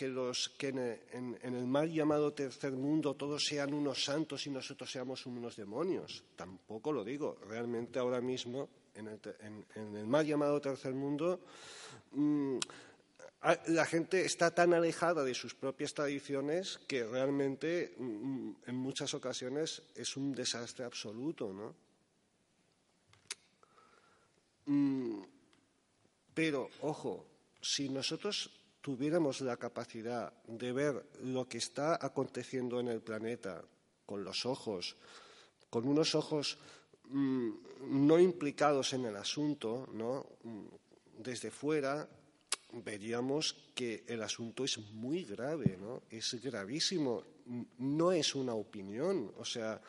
los 0.01 0.49
que 0.57 0.67
en, 0.69 1.37
el 1.41 1.67
mal 1.67 1.91
llamado 1.91 2.33
tercer 2.33 2.71
mundo 2.73 3.15
todos 3.15 3.43
sean 3.45 3.73
unos 3.73 4.03
santos 4.03 4.45
y 4.47 4.49
nosotros 4.49 4.91
seamos 4.91 5.25
unos 5.25 5.55
demonios. 5.55 6.23
Tampoco 6.35 6.91
lo 6.91 7.03
digo. 7.03 7.37
Realmente 7.47 7.99
ahora 7.99 8.21
mismo 8.21 8.69
en 8.95 9.07
el, 9.75 10.07
mal 10.07 10.25
llamado 10.25 10.61
tercer 10.61 10.93
mundo 10.93 11.41
mm, 12.11 12.57
la 13.67 13.85
gente 13.85 14.23
está 14.23 14.51
tan 14.51 14.73
alejada 14.73 15.23
de 15.23 15.33
sus 15.33 15.53
propias 15.53 15.93
tradiciones 15.93 16.79
que 16.87 17.05
realmente 17.05 17.93
mm, 17.97 18.51
en 18.67 18.75
muchas 18.75 19.13
ocasiones 19.13 19.81
es 19.95 20.15
un 20.15 20.33
desastre 20.33 20.85
absoluto, 20.85 21.51
¿no? 21.51 21.75
Mm, 24.65 25.21
pero, 26.33 26.69
ojo, 26.81 27.25
si 27.61 27.89
nosotros 27.89 28.49
tuviéramos 28.83 29.39
la 29.39 29.55
capacidad 29.55 30.33
de 30.45 30.73
ver 30.73 31.05
lo 31.23 31.47
que 31.47 31.57
está 31.57 31.97
aconteciendo 32.05 32.81
en 32.81 32.89
el 32.89 32.99
planeta 32.99 33.63
con 34.05 34.25
los 34.25 34.45
ojos, 34.45 34.97
con 35.69 35.87
unos 35.87 36.15
ojos 36.15 36.57
mm, 37.05 37.49
no 38.05 38.19
implicados 38.19 38.91
en 38.91 39.05
el 39.05 39.15
asunto, 39.15 39.87
¿no? 39.93 40.27
desde 41.17 41.49
fuera, 41.49 42.09
veríamos 42.83 43.55
que 43.73 44.03
el 44.05 44.21
asunto 44.21 44.65
es 44.65 44.77
muy 44.91 45.23
grave, 45.23 45.77
¿no? 45.79 46.03
Es 46.09 46.33
gravísimo. 46.43 47.23
No 47.77 48.11
es 48.11 48.35
una 48.35 48.53
opinión, 48.53 49.31
o 49.37 49.45
sea, 49.45 49.79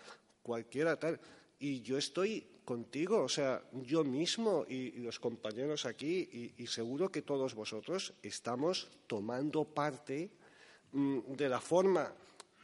cualquiera 0.42 0.96
tal. 0.96 1.18
Y 1.58 1.80
yo 1.82 1.98
estoy 1.98 2.46
contigo, 2.64 3.22
o 3.22 3.28
sea, 3.28 3.62
yo 3.72 4.04
mismo 4.04 4.64
y, 4.68 4.92
los 4.98 5.20
compañeros 5.20 5.84
aquí, 5.84 6.54
y, 6.56 6.66
seguro 6.66 7.10
que 7.10 7.22
todos 7.22 7.54
vosotros 7.54 8.14
estamos 8.22 8.90
tomando 9.06 9.64
parte 9.64 10.30
mm, 10.92 11.34
de 11.36 11.48
la 11.48 11.60
forma 11.60 12.12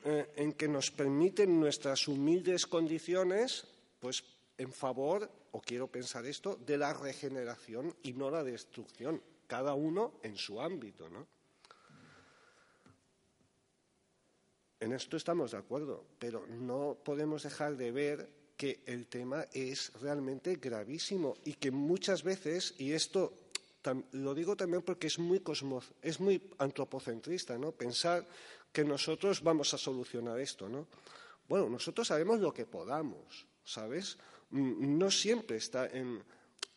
eh, 0.05 0.33
en 0.37 0.55
que 0.55 0.69
nos 0.69 0.91
permiten 0.91 1.61
nuestras 1.61 2.09
humildes 2.09 2.67
condiciones, 2.67 3.67
pues 4.01 4.25
en 4.57 4.73
favor, 4.73 5.31
o 5.53 5.61
quiero 5.61 5.89
pensar 5.89 6.25
esto, 6.27 6.57
de 6.57 6.79
la 6.79 6.93
regeneración 6.95 7.95
y 8.03 8.13
no 8.15 8.31
la 8.31 8.43
destrucción 8.43 9.23
cada 9.47 9.75
uno 9.75 10.15
en 10.23 10.37
su 10.37 10.61
ámbito, 10.61 11.09
¿no? 11.09 11.27
En 14.81 14.95
esto 14.95 15.19
estamos 15.19 15.51
de 15.51 15.59
acuerdo, 15.59 16.07
pero 16.19 16.47
no 16.47 16.97
podemos 17.05 17.43
dejar 17.43 17.77
de 17.77 17.93
ver 17.93 18.40
que 18.61 18.83
el 18.85 19.07
tema 19.07 19.47
es 19.55 19.91
realmente 20.03 20.57
gravísimo 20.57 21.35
y 21.47 21.55
que 21.55 21.71
muchas 21.71 22.23
veces, 22.23 22.75
y 22.77 22.93
esto 22.93 23.33
lo 24.13 24.35
digo 24.35 24.55
también 24.55 24.83
porque 24.83 25.07
es 25.07 25.19
muy 25.19 25.41
cosmos, 25.41 25.91
es 26.03 26.21
muy 26.21 26.43
antropocentrista, 26.59 27.57
¿no? 27.57 27.73
Pensar 27.73 28.27
que 28.71 28.85
nosotros 28.85 29.43
vamos 29.43 29.73
a 29.73 29.79
solucionar 29.79 30.39
esto, 30.39 30.69
¿no? 30.69 30.89
Bueno, 31.49 31.71
nosotros 31.71 32.07
sabemos 32.07 32.39
lo 32.41 32.53
que 32.53 32.67
podamos, 32.67 33.47
¿sabes? 33.65 34.19
Mm, 34.51 34.99
no 34.99 35.11
siempre 35.11 35.57
está 35.57 35.87
en 35.87 36.23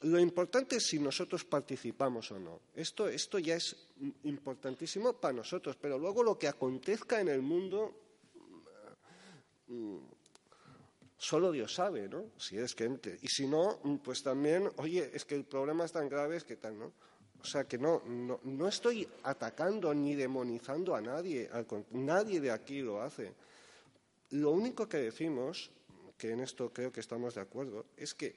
lo 0.03 0.19
importante 0.19 0.77
es 0.77 0.87
si 0.87 0.99
nosotros 0.99 1.43
participamos 1.43 2.31
o 2.31 2.39
no. 2.39 2.61
Esto, 2.75 3.09
esto 3.09 3.39
ya 3.39 3.55
es 3.55 3.75
importantísimo 4.23 5.13
para 5.13 5.33
nosotros, 5.33 5.75
pero 5.75 5.97
luego 5.97 6.23
lo 6.23 6.39
que 6.39 6.47
acontezca 6.47 7.19
en 7.19 7.27
el 7.27 7.41
mundo, 7.41 7.93
mm, 9.67 9.97
solo 11.23 11.53
Dios 11.53 11.73
sabe, 11.73 12.09
¿no? 12.09 12.31
Si 12.37 12.57
es 12.57 12.75
que 12.75 12.91
y 13.21 13.27
si 13.29 13.47
no, 13.47 13.79
pues 14.03 14.21
también, 14.21 14.69
oye, 14.75 15.09
es 15.13 15.23
que 15.23 15.35
el 15.35 15.45
problema 15.45 15.85
es 15.85 15.93
tan 15.93 16.09
grave, 16.09 16.35
es 16.35 16.43
que 16.43 16.57
tal, 16.57 16.77
¿no? 16.77 16.91
O 17.41 17.45
sea 17.45 17.63
que 17.63 17.77
no, 17.77 18.01
no, 18.05 18.41
no 18.43 18.67
estoy 18.67 19.07
atacando 19.23 19.93
ni 19.93 20.15
demonizando 20.15 20.93
a 20.95 21.01
nadie, 21.01 21.49
nadie 21.91 22.41
de 22.41 22.51
aquí 22.51 22.81
lo 22.81 23.01
hace. 23.01 23.33
Lo 24.31 24.51
único 24.51 24.87
que 24.89 24.97
decimos, 24.97 25.71
que 26.17 26.31
en 26.31 26.41
esto 26.41 26.73
creo 26.73 26.91
que 26.91 26.99
estamos 26.99 27.35
de 27.35 27.41
acuerdo, 27.41 27.85
es 27.95 28.13
que 28.13 28.35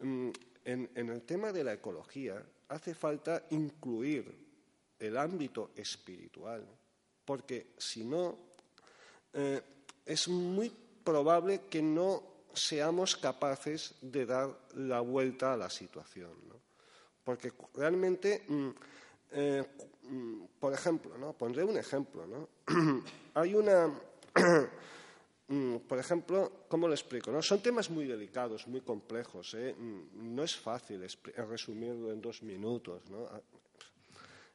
mm, 0.00 0.30
en, 0.64 0.90
el 0.94 1.22
tema 1.22 1.52
de 1.52 1.64
la 1.64 1.72
ecología 1.72 2.40
hace 2.68 2.94
falta 2.94 3.46
incluir 3.50 4.32
el 4.98 5.16
ámbito 5.16 5.72
espiritual, 5.74 6.64
porque 7.24 7.74
si 7.78 8.04
no, 8.04 8.38
eh, 9.32 9.60
es 10.06 10.28
muy 10.28 10.72
probable 11.08 11.62
que 11.70 11.80
no 11.80 12.22
seamos 12.52 13.16
capaces 13.16 13.94
de 14.02 14.26
dar 14.26 14.52
la 14.76 15.00
vuelta 15.00 15.54
a 15.54 15.56
la 15.56 15.70
situación. 15.70 16.36
Porque 17.24 17.52
realmente, 17.74 18.44
mm, 18.46 18.68
eh, 19.32 19.64
mm, 20.02 20.44
por 20.60 20.74
ejemplo, 20.74 21.16
¿no? 21.16 21.32
pondré 21.32 21.64
un 21.64 21.78
ejemplo. 21.78 22.26
¿no? 22.26 22.48
Hay 23.34 23.54
una. 23.54 23.88
mm, 25.48 25.76
por 25.88 25.98
ejemplo, 25.98 26.52
¿cómo 26.68 26.86
lo 26.86 26.92
explico? 26.92 27.32
No? 27.32 27.40
Son 27.40 27.62
temas 27.62 27.88
muy 27.88 28.06
delicados, 28.06 28.68
muy 28.68 28.82
complejos. 28.82 29.54
¿eh? 29.54 29.74
No 30.12 30.44
es 30.44 30.56
fácil 30.56 31.00
resumirlo 31.36 32.12
en 32.12 32.20
dos 32.20 32.42
minutos. 32.42 33.00
¿no? 33.08 33.26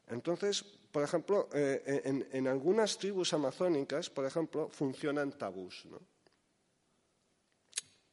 Entonces, 0.08 0.64
por 0.92 1.02
ejemplo, 1.02 1.50
eh, 1.52 2.28
en, 2.32 2.48
algunas 2.48 3.00
tribus 3.00 3.34
amazónicas, 3.34 4.12
por 4.12 4.26
ejemplo, 4.26 4.70
funcionan 4.70 5.32
tabús. 5.32 5.86
¿no? 5.90 6.13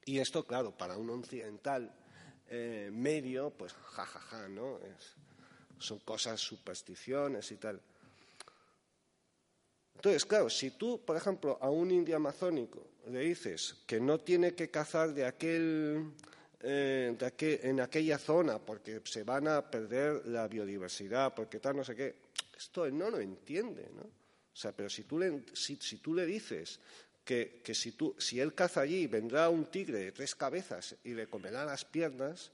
Y 0.05 0.19
esto, 0.19 0.47
claro, 0.47 0.77
para 0.77 0.97
un 0.97 1.11
occidental 1.11 1.95
eh, 2.49 2.91
medio, 2.93 3.51
pues 3.51 3.73
jajaja, 3.73 4.19
ja, 4.21 4.39
ja, 4.39 4.49
¿no? 4.49 4.81
son 5.79 5.99
cosas, 6.01 6.41
supersticiones 6.41 7.51
y 7.53 7.57
tal. 7.57 7.81
Entonces, 9.95 10.25
claro, 10.25 10.49
si 10.49 10.71
tú, 10.71 11.05
por 11.05 11.17
ejemplo, 11.17 11.59
a 11.61 11.69
un 11.69 11.91
indio 11.91 12.17
amazónico 12.17 12.87
le 13.09 13.21
dices 13.21 13.77
que 13.87 14.01
no 14.01 14.19
tiene 14.19 14.55
que 14.55 14.71
cazar 14.71 15.13
de 15.13 15.27
aquel, 15.27 16.13
eh, 16.61 17.15
de 17.19 17.61
en 17.65 17.81
aquella 17.81 18.19
zona 18.19 18.59
porque 18.59 19.03
se 19.05 19.25
van 19.25 19.49
a 19.49 19.71
perder 19.71 20.27
la 20.27 20.49
biodiversidad, 20.49 21.35
porque 21.35 21.61
tal, 21.61 21.77
no 21.77 21.85
sé 21.85 21.95
qué, 21.95 22.17
esto 22.57 22.87
él 22.87 22.97
no 22.97 23.11
lo 23.11 23.21
entiende, 23.21 23.91
¿no? 23.95 24.03
O 24.03 24.57
sea, 24.61 24.73
pero 24.73 24.91
si 24.91 25.05
tú 25.05 25.19
le, 25.19 25.45
si, 25.55 25.77
tú 25.77 26.15
le 26.15 26.27
dices 26.27 26.81
que, 27.25 27.61
que 27.63 27.75
si, 27.75 27.93
tú, 27.93 28.15
si 28.19 28.41
él 28.41 28.55
caza 28.55 28.81
allí 28.81 29.07
vendrá 29.07 29.49
un 29.49 29.67
tigre 29.67 29.99
de 29.99 30.13
tres 30.13 30.35
cabezas 30.35 30.97
y 31.05 31.15
le 31.15 31.29
comerá 31.29 31.65
las 31.65 31.85
piernas, 31.85 32.51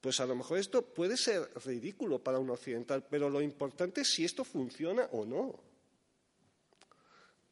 pues 0.00 0.20
a 0.20 0.26
lo 0.26 0.36
mejor 0.36 0.58
esto 0.58 0.82
puede 0.82 1.16
ser 1.16 1.50
ridículo 1.64 2.22
para 2.22 2.38
un 2.38 2.50
occidental, 2.50 3.04
pero 3.10 3.28
lo 3.28 3.40
importante 3.40 4.02
es 4.02 4.08
si 4.08 4.24
esto 4.24 4.44
funciona 4.44 5.08
o 5.12 5.24
no. 5.24 5.58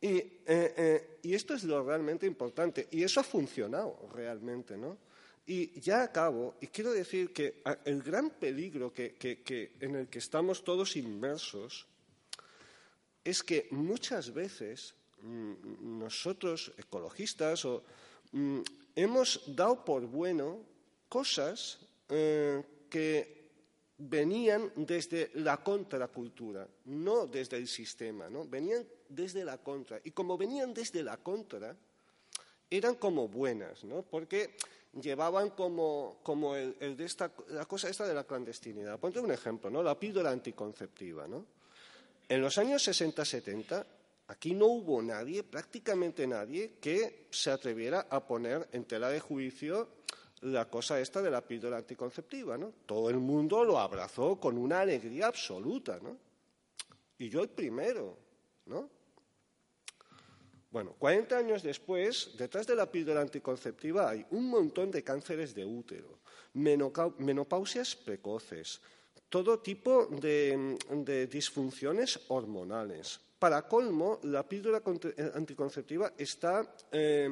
Eh, 0.00 0.42
eh, 0.46 1.18
y, 1.22 1.34
esto 1.34 1.54
es 1.54 1.64
lo 1.64 1.82
realmente 1.82 2.26
importante. 2.26 2.88
Y 2.90 3.02
eso 3.02 3.20
ha 3.20 3.24
funcionado 3.24 4.08
realmente, 4.12 4.76
¿no? 4.76 4.98
Y 5.46 5.80
ya 5.80 6.02
acabo, 6.02 6.56
y 6.60 6.68
quiero 6.68 6.92
decir 6.92 7.32
que 7.32 7.62
el 7.84 8.02
gran 8.02 8.30
peligro 8.30 8.92
que, 8.92 9.16
en 9.80 9.96
el 9.96 10.08
que 10.08 10.18
estamos 10.18 10.62
todos 10.62 10.96
inmersos 10.96 11.86
es 13.22 13.42
que 13.42 13.68
muchas 13.70 14.32
veces 14.32 14.94
nosotros, 15.24 16.72
ecologistas, 16.76 17.66
mm, 18.32 18.60
hemos 18.94 19.42
dado 19.46 19.84
por 19.84 20.06
bueno 20.06 20.60
cosas 21.08 21.78
eh, 22.08 22.62
que 22.90 23.44
venían 23.98 24.72
desde 24.76 25.30
la 25.34 25.62
contracultura, 25.62 26.68
no 26.86 27.26
desde 27.26 27.56
el 27.56 27.68
sistema, 27.68 28.28
¿no? 28.28 28.44
Venían 28.46 28.84
desde 29.08 29.44
la 29.44 29.58
contra. 29.58 30.00
Y 30.04 30.10
como 30.10 30.36
venían 30.36 30.74
desde 30.74 31.02
la 31.02 31.16
contra, 31.16 31.76
eran 32.70 32.96
como 32.96 33.28
buenas, 33.28 33.84
¿no? 33.84 34.02
Porque 34.02 34.56
llevaban 35.00 35.50
como, 35.50 36.18
como 36.22 36.56
el, 36.56 36.96
de 36.96 37.04
esta, 37.04 37.32
la 37.48 37.64
cosa 37.66 37.88
esta 37.88 38.06
de 38.06 38.14
la 38.14 38.24
clandestinidad. 38.24 38.98
Ponte 38.98 39.20
un 39.20 39.30
ejemplo, 39.30 39.70
¿no? 39.70 39.82
La 39.82 39.98
píldora 39.98 40.30
anticonceptiva, 40.30 41.26
¿no? 41.26 41.46
En 42.28 42.40
los 42.40 42.58
años 42.58 42.86
60-70, 42.86 43.84
aquí 44.28 44.54
no 44.54 44.66
hubo 44.66 45.02
nadie, 45.02 45.42
prácticamente 45.42 46.26
nadie, 46.26 46.78
que 46.80 47.26
se 47.30 47.50
atreviera 47.50 48.06
a 48.10 48.26
poner 48.26 48.68
en 48.72 48.84
tela 48.84 49.08
de 49.08 49.20
juicio 49.20 49.88
la 50.42 50.68
cosa 50.68 51.00
esta 51.00 51.22
de 51.22 51.30
la 51.30 51.40
píldora 51.40 51.78
anticonceptiva. 51.78 52.58
Todo 52.86 53.10
el 53.10 53.18
mundo 53.18 53.64
lo 53.64 53.78
abrazó 53.78 54.38
con 54.38 54.58
una 54.58 54.80
alegría 54.80 55.26
absoluta, 55.26 55.98
¿no? 56.02 56.16
Y 57.18 57.28
yo 57.28 57.42
el 57.42 57.48
primero, 57.48 58.18
¿no? 58.66 58.90
Bueno, 60.70 60.96
40 60.98 61.38
años 61.38 61.62
después, 61.62 62.32
detrás 62.36 62.66
de 62.66 62.74
la 62.74 62.90
píldora 62.90 63.20
anticonceptiva 63.20 64.10
hay 64.10 64.26
un 64.32 64.48
montón 64.48 64.90
de 64.90 65.04
cánceres 65.04 65.54
de 65.54 65.64
útero, 65.64 66.18
menopausias 66.54 67.94
precoces, 67.94 68.80
todo 69.28 69.60
tipo 69.60 70.06
de, 70.06 71.28
disfunciones 71.30 72.20
hormonales. 72.26 73.20
Para 73.44 73.68
colmo, 73.68 74.20
la 74.22 74.40
píldora 74.48 74.80
anticonceptiva 75.34 76.14
está 76.16 76.64
eh, 76.90 77.28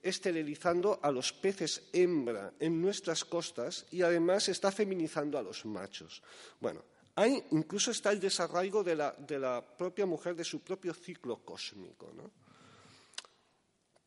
esterilizando 0.00 1.00
a 1.02 1.10
los 1.10 1.32
peces 1.32 1.90
hembra 1.92 2.54
en 2.60 2.80
nuestras 2.80 3.24
costas 3.24 3.84
y 3.90 4.02
además 4.02 4.48
está 4.48 4.70
feminizando 4.70 5.36
a 5.36 5.42
los 5.42 5.66
machos. 5.66 6.22
Bueno, 6.60 6.84
hay, 7.16 7.42
incluso 7.50 7.90
está 7.90 8.12
el 8.12 8.20
desarraigo 8.20 8.84
de 8.84 8.94
la, 8.94 9.60
propia 9.76 10.06
mujer 10.06 10.36
de 10.36 10.44
su 10.44 10.60
propio 10.60 10.94
ciclo 10.94 11.44
cósmico. 11.44 12.12
¿no? 12.14 12.30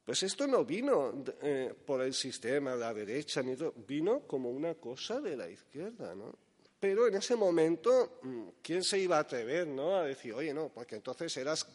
Pues 0.06 0.24
esto 0.24 0.48
no 0.48 0.64
vino 0.64 1.26
eh, 1.42 1.76
por 1.86 2.00
el 2.04 2.14
sistema, 2.14 2.74
la 2.74 2.94
derecha, 2.94 3.44
ni 3.44 3.58
vino 3.86 4.22
como 4.22 4.50
una 4.50 4.76
cosa 4.76 5.20
de 5.20 5.36
la 5.36 5.50
izquierda. 5.50 6.16
¿no? 6.16 6.49
Pero 6.80 7.08
en 7.08 7.16
ese 7.16 7.36
momento, 7.36 8.20
mm, 8.24 8.44
¿quién 8.62 8.84
se 8.84 8.98
iba 8.98 9.18
a 9.18 9.22
atrever 9.22 9.68
¿no? 9.68 9.98
a 9.98 10.04
decir, 10.04 10.34
oye, 10.34 10.54
no, 10.54 10.70
porque 10.70 10.96
entonces 10.96 11.36
eras 11.36 11.68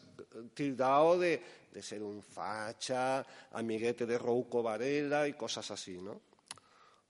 tildado 0.53 1.19
de, 1.19 1.41
ser 1.81 2.01
un 2.01 2.23
facha, 2.23 3.25
amiguete 3.51 4.05
de 4.05 4.17
Rouco 4.17 4.63
Varela 4.63 5.27
y 5.27 5.33
cosas 5.33 5.69
así, 5.71 6.01
¿no? 6.01 6.21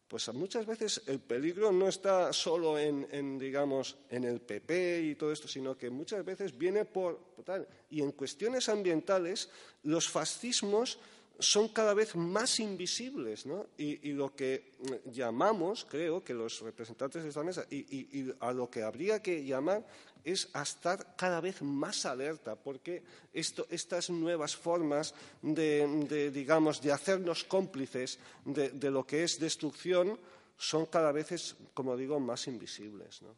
Pues 0.07 0.31
muchas 0.33 0.65
veces 0.65 1.01
el 1.07 1.19
peligro 1.19 1.71
no 1.71 1.87
está 1.87 2.31
solo 2.31 2.77
en, 2.77 3.39
digamos, 3.39 3.97
en 4.09 4.23
el 4.23 4.39
PP 4.39 5.01
y 5.01 5.15
todo 5.15 5.31
esto, 5.31 5.47
sino 5.47 5.75
que 5.75 5.89
muchas 5.89 6.23
veces 6.23 6.55
viene 6.55 6.85
por, 6.85 7.17
por 7.17 7.43
tal. 7.43 7.67
Y 7.89 8.01
en 8.01 8.11
cuestiones 8.11 8.69
ambientales, 8.69 9.49
los 9.83 10.07
fascismos 10.07 10.99
son 11.39 11.69
cada 11.69 11.93
vez 11.93 12.15
más 12.15 12.59
invisibles, 12.59 13.45
¿no? 13.45 13.67
Y, 13.77 14.13
lo 14.13 14.33
que 14.35 14.73
llamamos, 15.05 15.85
creo 15.85 16.23
que 16.23 16.33
los 16.33 16.61
representantes 16.61 17.23
de 17.23 17.29
esta 17.29 17.43
mesa, 17.43 17.65
y, 17.69 18.31
a 18.39 18.51
lo 18.51 18.69
que 18.69 18.83
habría 18.83 19.21
que 19.21 19.43
llamar 19.43 19.85
es 20.23 20.49
a 20.53 20.63
estar 20.63 21.15
cada 21.15 21.41
vez 21.41 21.61
más 21.61 22.05
alerta, 22.05 22.55
porque 22.55 23.03
estas 23.33 24.09
nuevas 24.09 24.55
formas 24.55 25.13
de, 25.41 26.31
digamos, 26.33 26.81
de 26.81 26.91
hacernos 26.91 27.43
cómplices 27.43 28.19
de, 28.45 28.91
lo 28.91 29.05
que 29.05 29.23
es 29.23 29.39
destrucción 29.39 30.17
son 30.57 30.85
cada 30.85 31.11
vez, 31.11 31.55
como 31.73 31.97
digo, 31.97 32.19
más 32.19 32.47
invisibles, 32.47 33.21
¿no? 33.21 33.35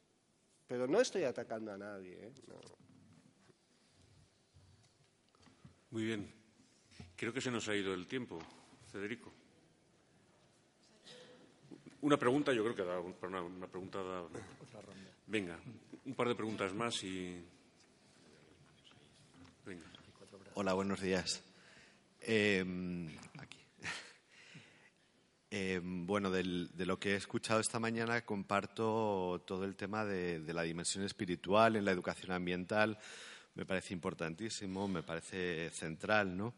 Pero 0.67 0.85
no 0.85 0.99
estoy 0.99 1.23
atacando 1.23 1.71
a 1.71 1.77
nadie, 1.77 2.13
¿eh? 2.27 2.31
Muy 5.89 6.03
bien. 6.03 6.36
Creo 7.17 7.33
que 7.33 7.41
se 7.41 7.49
nos 7.49 7.67
ha 7.67 7.75
ido 7.75 7.95
el 7.95 8.05
tiempo, 8.05 8.37
Federico. 8.91 9.33
Una 12.01 12.15
pregunta, 12.15 12.53
yo 12.53 12.63
creo 12.63 12.75
que 12.75 12.83
da 12.83 12.99
una, 12.99 13.65
pregunta. 13.65 14.03
Da... 14.03 14.23
Venga, 15.25 15.57
un 16.05 16.13
par 16.13 16.27
de 16.27 16.35
preguntas 16.35 16.75
más 16.75 17.03
y. 17.03 17.43
Venga. 19.65 19.83
Hola, 20.53 20.73
buenos 20.73 21.01
días. 21.01 21.43
Em, 22.21 23.07
aquí. 23.39 23.65
Em, 25.49 26.05
bueno, 26.05 26.29
de 26.29 26.85
lo 26.85 26.99
que 26.99 27.13
he 27.13 27.15
escuchado 27.15 27.59
esta 27.59 27.79
mañana 27.79 28.23
comparto 28.25 29.43
todo 29.47 29.65
el 29.65 29.75
tema 29.75 30.05
de 30.05 30.53
la 30.53 30.61
dimensión 30.61 31.03
espiritual 31.03 31.77
en 31.77 31.85
la 31.85 31.91
educación 31.91 32.31
ambiental. 32.31 32.99
Me 33.55 33.65
parece 33.65 33.95
importantísimo, 33.95 34.87
me 34.87 35.01
parece 35.01 35.71
central, 35.71 36.37
¿no? 36.37 36.53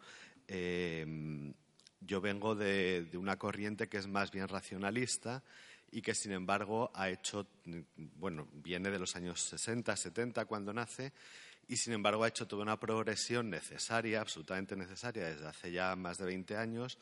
Em, 0.51 1.53
yo 2.01 2.21
vengo 2.21 2.55
de, 2.55 3.07
una 3.13 3.37
corriente 3.37 3.87
que 3.87 3.97
es 3.97 4.07
más 4.07 4.31
bien 4.31 4.47
racionalista 4.47 5.43
y 5.91 6.01
que, 6.01 6.15
sin 6.15 6.31
embargo, 6.31 6.91
ha 6.95 7.09
hecho, 7.09 7.47
bueno, 7.95 8.47
viene 8.51 8.89
de 8.89 8.97
los 8.97 9.15
años 9.15 9.41
60, 9.41 9.95
70 9.95 10.45
cuando 10.45 10.73
nace 10.73 11.13
y, 11.67 11.77
sin 11.77 11.93
embargo, 11.93 12.23
ha 12.23 12.29
hecho 12.29 12.47
toda 12.47 12.63
una 12.63 12.79
progresión 12.79 13.51
necesaria, 13.51 14.21
absolutamente 14.21 14.75
necesaria, 14.75 15.27
desde 15.27 15.47
hace 15.47 15.71
ya 15.71 15.95
más 15.95 16.17
de 16.17 16.25
20 16.25 16.57
años, 16.57 16.97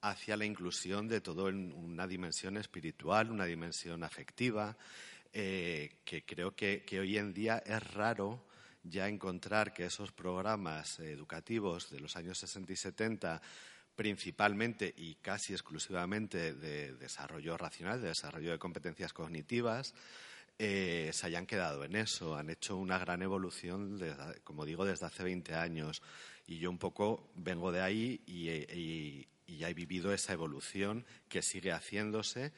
hacia 0.00 0.36
la 0.36 0.44
inclusión 0.44 1.06
de 1.06 1.20
todo 1.20 1.48
en 1.48 1.72
una 1.72 2.08
dimensión 2.08 2.56
espiritual, 2.56 3.30
una 3.30 3.44
dimensión 3.44 4.02
afectiva, 4.02 4.76
eh, 5.32 5.98
que 6.04 6.24
creo 6.24 6.56
que, 6.56 6.82
que 6.84 6.98
hoy 6.98 7.18
en 7.18 7.32
día 7.32 7.62
es 7.64 7.94
raro 7.94 8.49
ya 8.82 9.08
encontrar 9.08 9.72
que 9.72 9.86
esos 9.86 10.12
programas 10.12 10.98
educativos 11.00 11.90
de 11.90 12.00
los 12.00 12.16
años 12.16 12.38
60 12.38 12.72
y 12.72 12.76
70 12.76 13.42
principalmente 13.94 14.94
y 14.96 15.16
casi 15.16 15.52
exclusivamente 15.52 16.54
de 16.54 16.94
desarrollo 16.94 17.58
racional, 17.58 18.00
de 18.00 18.08
desarrollo 18.08 18.50
de 18.50 18.58
competencias 18.58 19.12
cognitivas, 19.12 19.94
eh, 20.58 21.10
se 21.12 21.26
hayan 21.26 21.46
quedado 21.46 21.84
en 21.84 21.96
eso. 21.96 22.34
Han 22.34 22.48
hecho 22.48 22.76
una 22.76 22.98
gran 22.98 23.20
evolución, 23.22 24.00
como 24.44 24.64
digo, 24.64 24.84
desde 24.84 25.06
hace 25.06 25.22
20 25.22 25.54
años. 25.54 26.02
Y 26.46 26.58
yo 26.58 26.70
un 26.70 26.78
poco 26.78 27.30
vengo 27.34 27.72
de 27.72 27.82
ahí 27.82 28.22
y 28.26 29.26
ya 29.58 29.68
he 29.68 29.74
vivido 29.74 30.14
esa 30.14 30.32
evolución 30.32 31.04
que 31.28 31.42
sigue 31.42 31.72
haciéndose 31.72 32.52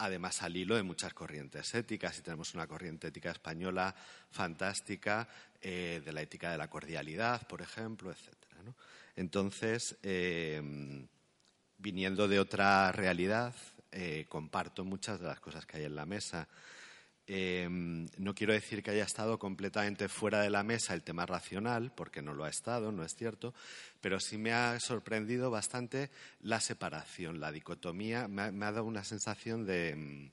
además 0.00 0.42
al 0.42 0.56
hilo 0.56 0.76
de 0.76 0.82
muchas 0.82 1.12
corrientes 1.12 1.74
éticas 1.74 2.18
y 2.18 2.22
tenemos 2.22 2.54
una 2.54 2.66
corriente 2.66 3.08
ética 3.08 3.30
española 3.30 3.94
fantástica 4.30 5.28
eh, 5.62 6.00
de 6.04 6.12
la 6.12 6.22
ética 6.22 6.50
de 6.50 6.56
la 6.56 6.70
cordialidad, 6.70 7.46
por 7.46 7.60
ejemplo, 7.60 8.10
etc. 8.10 8.28
Entonces, 9.14 9.96
eh, 10.02 11.06
viniendo 11.76 12.28
de 12.28 12.40
otra 12.40 12.90
realidad, 12.92 13.54
eh, 13.92 14.24
comparto 14.28 14.84
muchas 14.84 15.20
de 15.20 15.26
las 15.26 15.40
cosas 15.40 15.66
que 15.66 15.76
hay 15.76 15.84
en 15.84 15.96
la 15.96 16.06
mesa. 16.06 16.48
No 17.28 18.34
quiero 18.34 18.52
decir 18.52 18.82
que 18.82 18.90
haya 18.90 19.04
estado 19.04 19.38
completamente 19.38 20.08
fuera 20.08 20.40
de 20.40 20.50
la 20.50 20.64
mesa 20.64 20.94
el 20.94 21.04
tema 21.04 21.26
racional, 21.26 21.92
porque 21.94 22.22
no 22.22 22.34
lo 22.34 22.44
ha 22.44 22.48
estado, 22.48 22.90
no 22.90 23.04
es 23.04 23.14
cierto, 23.14 23.54
pero 24.00 24.18
sí 24.18 24.36
me 24.36 24.52
ha 24.52 24.80
sorprendido 24.80 25.48
bastante 25.48 26.10
la 26.40 26.58
separación, 26.58 27.38
la 27.38 27.52
dicotomía. 27.52 28.26
Me 28.26 28.42
ha, 28.42 28.72
dado 28.72 28.84
una 28.84 29.04
sensación 29.04 29.64
de 29.64 29.90
em, 29.90 30.30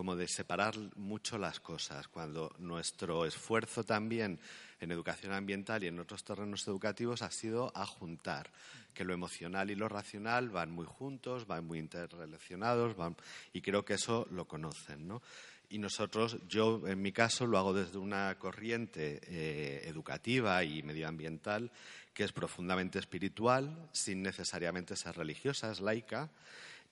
como 0.00 0.16
de 0.16 0.28
separar 0.28 0.74
mucho 0.96 1.36
las 1.36 1.60
cosas, 1.60 2.08
cuando 2.08 2.54
nuestro 2.58 3.26
esfuerzo 3.26 3.84
también 3.84 4.40
en 4.80 4.92
educación 4.92 5.34
ambiental 5.34 5.84
y 5.84 5.88
en 5.88 6.00
otros 6.00 6.24
terrenos 6.24 6.66
educativos 6.66 7.20
ha 7.20 7.30
sido 7.30 7.70
a 7.74 7.84
juntar, 7.84 8.50
que 8.94 9.04
lo 9.04 9.12
emocional 9.12 9.70
y 9.70 9.74
lo 9.74 9.90
racional 9.90 10.48
van 10.48 10.70
muy 10.70 10.86
juntos, 10.86 11.46
van 11.46 11.66
muy 11.66 11.78
interrelacionados, 11.78 12.96
van, 12.96 13.14
y 13.52 13.60
creo 13.60 13.84
que 13.84 13.92
eso 13.92 14.26
lo 14.30 14.48
conocen, 14.48 15.06
¿no? 15.06 15.20
Y 15.68 15.78
nosotros, 15.78 16.38
yo 16.48 16.80
en 16.88 17.02
mi 17.02 17.12
caso, 17.12 17.46
lo 17.46 17.58
hago 17.58 17.74
desde 17.74 17.98
una 17.98 18.38
corriente 18.38 19.20
eh, 19.24 19.82
educativa 19.84 20.64
y 20.64 20.82
medioambiental 20.82 21.70
que 22.14 22.24
es 22.24 22.32
profundamente 22.32 22.98
espiritual, 22.98 23.90
sin 23.92 24.22
necesariamente 24.22 24.96
ser 24.96 25.18
religiosa, 25.18 25.70
es 25.70 25.80
laica, 25.80 26.30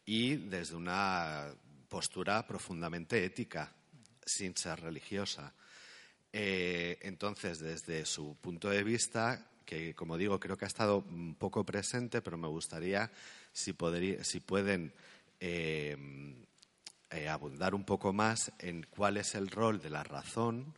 y 0.05 0.37
desde 0.37 0.75
una 0.75 1.55
postura 1.89 2.47
profundamente 2.47 3.25
ética, 3.25 3.73
sin 4.25 4.57
ser 4.57 4.81
religiosa. 4.81 5.53
Eh, 6.33 6.99
entonces, 7.03 7.59
desde 7.59 8.05
su 8.05 8.37
punto 8.37 8.69
de 8.69 8.85
vista, 8.85 9.51
que 9.65 9.95
como 9.95 10.17
digo, 10.17 10.39
creo 10.39 10.57
que 10.57 10.65
ha 10.65 10.69
estado 10.69 11.05
poco 11.39 11.65
presente, 11.65 12.23
pero 12.23 12.37
me 12.37 12.49
gustaría 12.49 13.11
si, 13.53 13.75
si 14.23 14.41
pueden 14.41 14.93
eh, 15.41 15.97
eh, 17.11 17.29
abundar 17.29 17.75
un 17.75 17.85
poco 17.85 18.13
más 18.13 18.53
en 18.59 18.85
cuál 18.91 19.17
es 19.17 19.35
el 19.35 19.49
rol 19.49 19.81
de 19.81 19.91
la 19.91 20.05
razón 20.05 20.75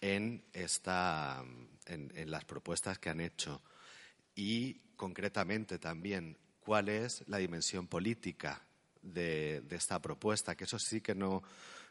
en, 0.00 0.42
esta, 0.52 1.44
en, 1.86 2.30
las 2.30 2.44
propuestas 2.44 2.98
que 2.98 3.10
han 3.10 3.20
hecho 3.20 3.62
y 4.34 4.74
concretamente 4.96 5.78
también 5.78 6.36
cuál 6.60 6.88
es 6.88 7.22
la 7.28 7.38
dimensión 7.38 7.86
política 7.86 8.62
de, 9.02 9.62
esta 9.70 10.00
propuesta, 10.00 10.54
que 10.54 10.64
eso 10.64 10.78
sí 10.78 11.00
que 11.00 11.14
no, 11.14 11.42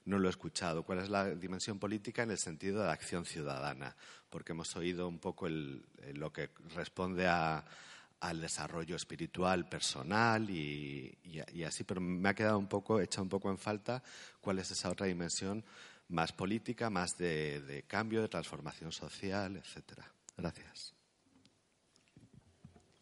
no, 0.05 0.19
lo 0.19 0.27
he 0.27 0.31
escuchado. 0.31 0.83
¿Cuál 0.83 0.99
es 0.99 1.09
la 1.09 1.35
dimensión 1.35 1.79
política 1.79 2.23
en 2.23 2.31
el 2.31 2.37
sentido 2.37 2.83
de 2.83 2.91
acción 2.91 3.25
ciudadana? 3.25 3.95
Porque 4.29 4.51
hemos 4.51 4.75
oído 4.75 5.07
un 5.07 5.19
poco 5.19 5.47
lo 5.49 6.31
que 6.31 6.49
responde 6.75 7.27
al 7.27 8.41
desarrollo 8.41 8.95
espiritual 8.95 9.67
personal 9.67 10.49
y, 10.49 11.17
así, 11.65 11.83
pero 11.83 12.01
me 12.01 12.29
ha 12.29 12.33
quedado 12.33 12.59
un 12.59 12.67
poco, 12.67 12.99
hecha 12.99 13.21
un 13.21 13.29
poco 13.29 13.49
en 13.49 13.57
falta 13.57 14.03
cuál 14.41 14.59
es 14.59 14.71
esa 14.71 14.89
otra 14.89 15.07
dimensión 15.07 15.63
más 16.09 16.33
política, 16.33 16.89
más 16.89 17.17
de, 17.17 17.85
cambio, 17.87 18.21
de 18.21 18.27
transformación 18.27 18.91
social, 18.91 19.55
etcétera. 19.57 20.11
Gracias. 20.37 20.93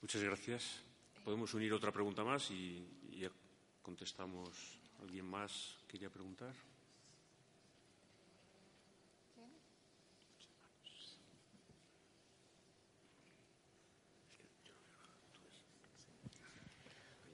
Muchas 0.02 0.24
gracias. 0.24 0.84
Podemos 1.24 1.54
unir 1.54 1.74
otra 1.74 1.92
pregunta 1.92 2.24
más 2.24 2.50
y 2.52 2.86
contestamos. 3.88 4.50
¿Alguien 5.02 5.26
más 5.26 5.78
quería 5.88 6.10
preguntar? 6.10 6.54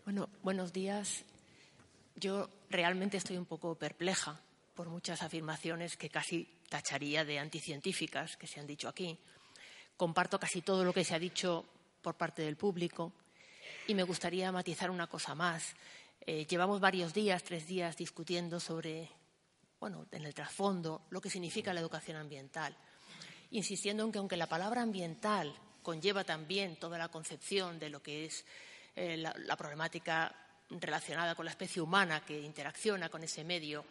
Bueno, 0.06 0.30
buenos 0.44 0.72
días. 0.72 1.24
Yo 2.16 2.48
realmente 2.70 3.18
estoy 3.18 3.38
un 3.38 3.46
poco 3.46 3.74
perpleja 3.74 4.40
por 4.76 4.90
muchas 4.90 5.24
afirmaciones 5.24 5.98
que 5.98 6.12
casi 6.12 6.48
tacharía 6.70 7.26
de 7.26 7.40
anticientíficas 7.40 8.38
que 8.38 8.46
se 8.46 8.60
han 8.60 8.68
dicho 8.68 8.88
aquí. 8.88 9.18
Comparto 9.98 10.40
casi 10.40 10.62
todo 10.62 10.84
lo 10.84 10.94
que 10.94 11.04
se 11.04 11.16
ha 11.16 11.20
dicho 11.20 11.66
por 12.04 12.14
parte 12.14 12.44
del 12.44 12.58
público 12.58 13.12
y 13.88 13.96
me 13.96 14.04
gustaría 14.04 14.52
matizar 14.52 14.92
una 14.92 15.08
cosa 15.08 15.34
más. 15.34 15.76
Eh, 16.26 16.46
llevamos 16.48 16.80
varios 16.80 17.14
días, 17.14 17.44
tres 17.44 17.68
días, 17.68 17.98
discutiendo 17.98 18.58
sobre, 18.62 19.10
bueno, 19.78 20.08
en 20.10 20.24
el 20.24 20.34
trasfondo, 20.34 21.02
lo 21.10 21.20
que 21.20 21.30
significa 21.30 21.74
la 21.74 21.82
educación 21.82 22.16
ambiental, 22.16 22.78
insistiendo 23.52 24.06
en 24.06 24.12
que 24.14 24.20
aunque 24.20 24.38
la 24.38 24.48
palabra 24.48 24.82
ambiental 24.82 25.54
conlleva 25.82 26.24
también 26.24 26.78
toda 26.78 26.98
la 26.98 27.10
concepción 27.10 27.78
de 27.78 27.90
lo 27.90 28.02
que 28.02 28.26
es 28.26 28.46
eh, 28.96 29.18
la, 29.18 29.58
problemática 29.58 30.34
relacionada 30.70 31.36
con 31.36 31.44
la 31.44 31.52
especie 31.52 31.82
humana 31.82 32.24
que 32.26 32.40
interacciona 32.40 33.10
con 33.10 33.22
ese 33.26 33.44
medio, 33.44 33.84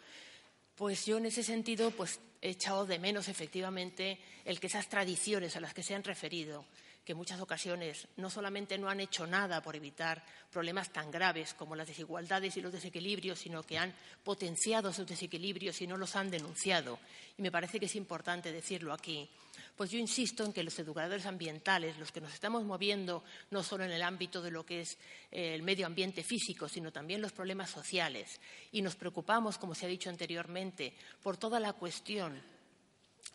pues 0.75 1.05
yo 1.05 1.18
en 1.18 1.27
ese 1.27 1.42
sentido 1.42 1.90
pues, 1.90 2.18
he 2.40 2.49
echado 2.49 2.87
de 2.87 2.99
menos 2.99 3.29
efectivamente 3.29 4.18
el 4.47 4.59
que 4.59 4.68
esas 4.68 4.88
tradiciones 4.88 5.55
a 5.57 5.61
las 5.61 5.75
que 5.75 5.83
se 5.83 5.95
han 5.95 6.03
referido, 6.03 6.64
que 7.04 7.12
en 7.12 7.18
muchas 7.18 7.40
ocasiones 7.40 8.08
no 8.16 8.30
solamente 8.30 8.78
no 8.78 8.88
han 8.88 9.00
hecho 9.00 9.26
nada 9.26 9.62
por 9.62 9.76
evitar 9.76 10.24
problemas 10.50 10.92
tan 10.92 11.10
graves 11.10 11.54
como 11.54 11.76
las 11.76 11.88
desigualdades 11.88 12.56
y 12.56 12.60
los 12.60 12.72
desequilibrios, 12.72 13.38
sino 13.38 13.62
que 13.62 13.78
han 13.78 13.94
potenciado 14.22 14.90
esos 14.90 15.06
desequilibrios 15.06 15.80
y 15.82 15.86
no 15.86 15.96
los 15.96 16.16
han 16.16 16.30
denunciado. 16.30 16.98
Y 17.36 17.42
me 17.42 17.50
parece 17.50 17.80
que 17.80 17.86
es 17.86 17.96
importante 17.96 18.52
decirlo 18.52 18.92
aquí 18.92 19.28
pues 19.76 19.90
yo 19.90 19.98
insisto 19.98 20.44
en 20.44 20.52
que 20.52 20.62
los 20.62 20.78
educadores 20.78 21.26
ambientales, 21.26 21.98
los 21.98 22.12
que 22.12 22.20
nos 22.20 22.32
estamos 22.32 22.64
moviendo 22.64 23.24
no 23.50 23.62
solo 23.62 23.84
en 23.84 23.92
el 23.92 24.02
ámbito 24.02 24.42
de 24.42 24.50
lo 24.50 24.64
que 24.64 24.82
es 24.82 24.98
eh, 25.30 25.54
el 25.54 25.62
medio 25.62 25.86
ambiente 25.86 26.22
físico, 26.22 26.68
sino 26.68 26.92
también 26.92 27.22
los 27.22 27.32
problemas 27.32 27.70
sociales, 27.70 28.40
y 28.70 28.82
nos 28.82 28.96
preocupamos, 28.96 29.58
como 29.58 29.74
se 29.74 29.86
ha 29.86 29.88
dicho 29.88 30.10
anteriormente, 30.10 30.94
por 31.22 31.36
toda 31.36 31.58
la 31.60 31.72
cuestión 31.72 32.40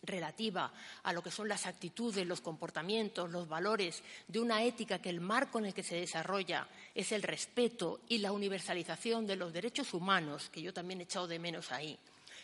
relativa 0.04 0.72
a 1.04 1.14
lo 1.14 1.22
que 1.22 1.32
son 1.32 1.48
las 1.48 1.66
actitudes, 1.66 2.26
los 2.26 2.42
comportamientos, 2.42 3.30
los 3.30 3.48
valores 3.48 4.04
de 4.28 4.40
una 4.40 4.64
ética 4.64 5.00
que 5.00 5.10
el 5.10 5.22
marco 5.22 5.60
en 5.60 5.66
el 5.66 5.74
que 5.74 5.84
se 5.84 5.96
desarrolla 5.96 6.68
es 6.94 7.12
el 7.12 7.24
respeto 7.24 8.02
y 8.08 8.20
la 8.20 8.32
universalización 8.32 9.26
de 9.28 9.36
los 9.36 9.54
derechos 9.54 9.94
humanos, 9.94 10.50
que 10.50 10.62
yo 10.62 10.74
también 10.74 11.02
he 11.02 11.04
echado 11.04 11.28
de 11.28 11.40
menos 11.40 11.72
ahí. 11.72 11.98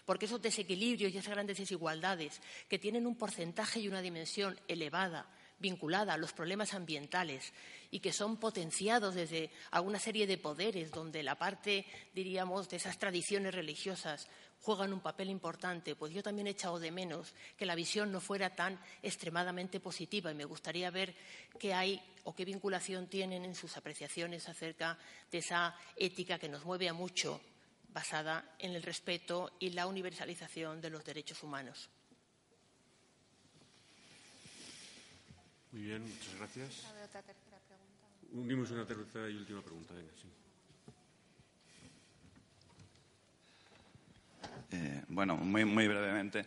Porque 0.05 0.25
esos 0.25 0.41
desequilibrios 0.41 1.13
y 1.13 1.17
esas 1.17 1.33
grandes 1.33 1.57
desigualdades 1.57 2.41
que 2.67 2.79
tienen 2.79 3.07
un 3.07 3.15
porcentaje 3.15 3.79
y 3.79 3.87
una 3.87 4.01
dimensión 4.01 4.59
elevada 4.67 5.27
vinculada 5.59 6.13
a 6.13 6.17
los 6.17 6.33
problemas 6.33 6.73
ambientales 6.73 7.53
y 7.89 7.99
que 7.99 8.11
son 8.11 8.37
potenciados 8.37 9.15
desde 9.15 9.49
alguna 9.71 9.97
serie 9.97 10.27
de 10.27 10.37
poderes 10.37 10.91
donde 10.91 11.23
la 11.23 11.35
parte, 11.35 11.85
diríamos, 12.13 12.67
de 12.69 12.77
esas 12.77 12.99
tradiciones 12.99 13.55
religiosas 13.55 14.27
juegan 14.63 14.93
un 14.93 15.01
papel 15.01 15.29
importante, 15.29 15.95
pues 15.95 16.13
yo 16.13 16.23
también 16.23 16.47
he 16.47 16.51
echado 16.51 16.79
de 16.79 16.89
menos 16.89 17.33
que 17.57 17.65
la 17.65 17.75
visión 17.75 18.11
no 18.13 18.21
fuera 18.21 18.55
tan 18.55 18.79
extremadamente 19.01 19.81
positiva 19.81 20.31
y 20.31 20.35
me 20.35 20.45
gustaría 20.45 20.89
ver 20.89 21.13
qué 21.59 21.73
hay 21.73 22.01
o 22.23 22.33
qué 22.33 22.45
vinculación 22.45 23.07
tienen 23.07 23.43
en 23.43 23.55
sus 23.55 23.75
apreciaciones 23.75 24.47
acerca 24.47 24.97
de 25.29 25.39
esa 25.39 25.75
ética 25.97 26.39
que 26.39 26.47
nos 26.47 26.63
mueve 26.63 26.87
a 26.87 26.93
mucho 26.93 27.41
basada 27.89 28.55
en 28.57 28.71
el 28.71 28.83
respeto 28.83 29.51
y 29.59 29.71
la 29.71 29.85
universalización 29.85 30.79
de 30.79 30.89
los 30.89 31.03
derechos 31.03 31.43
humanos. 31.43 31.89
Muy 35.73 35.81
bien, 35.81 36.03
muchas 36.03 36.35
gracias. 36.37 36.85
otra 37.03 37.21
tercera 37.21 37.59
pregunta. 37.67 38.07
Unimos 38.31 38.71
una 38.71 38.85
tercera 38.85 39.29
y 39.29 39.35
última 39.35 39.61
pregunta. 39.61 39.93
Eh, 44.71 45.03
bueno, 45.09 45.37
muy, 45.37 45.65
muy 45.65 45.87
brevemente. 45.87 46.45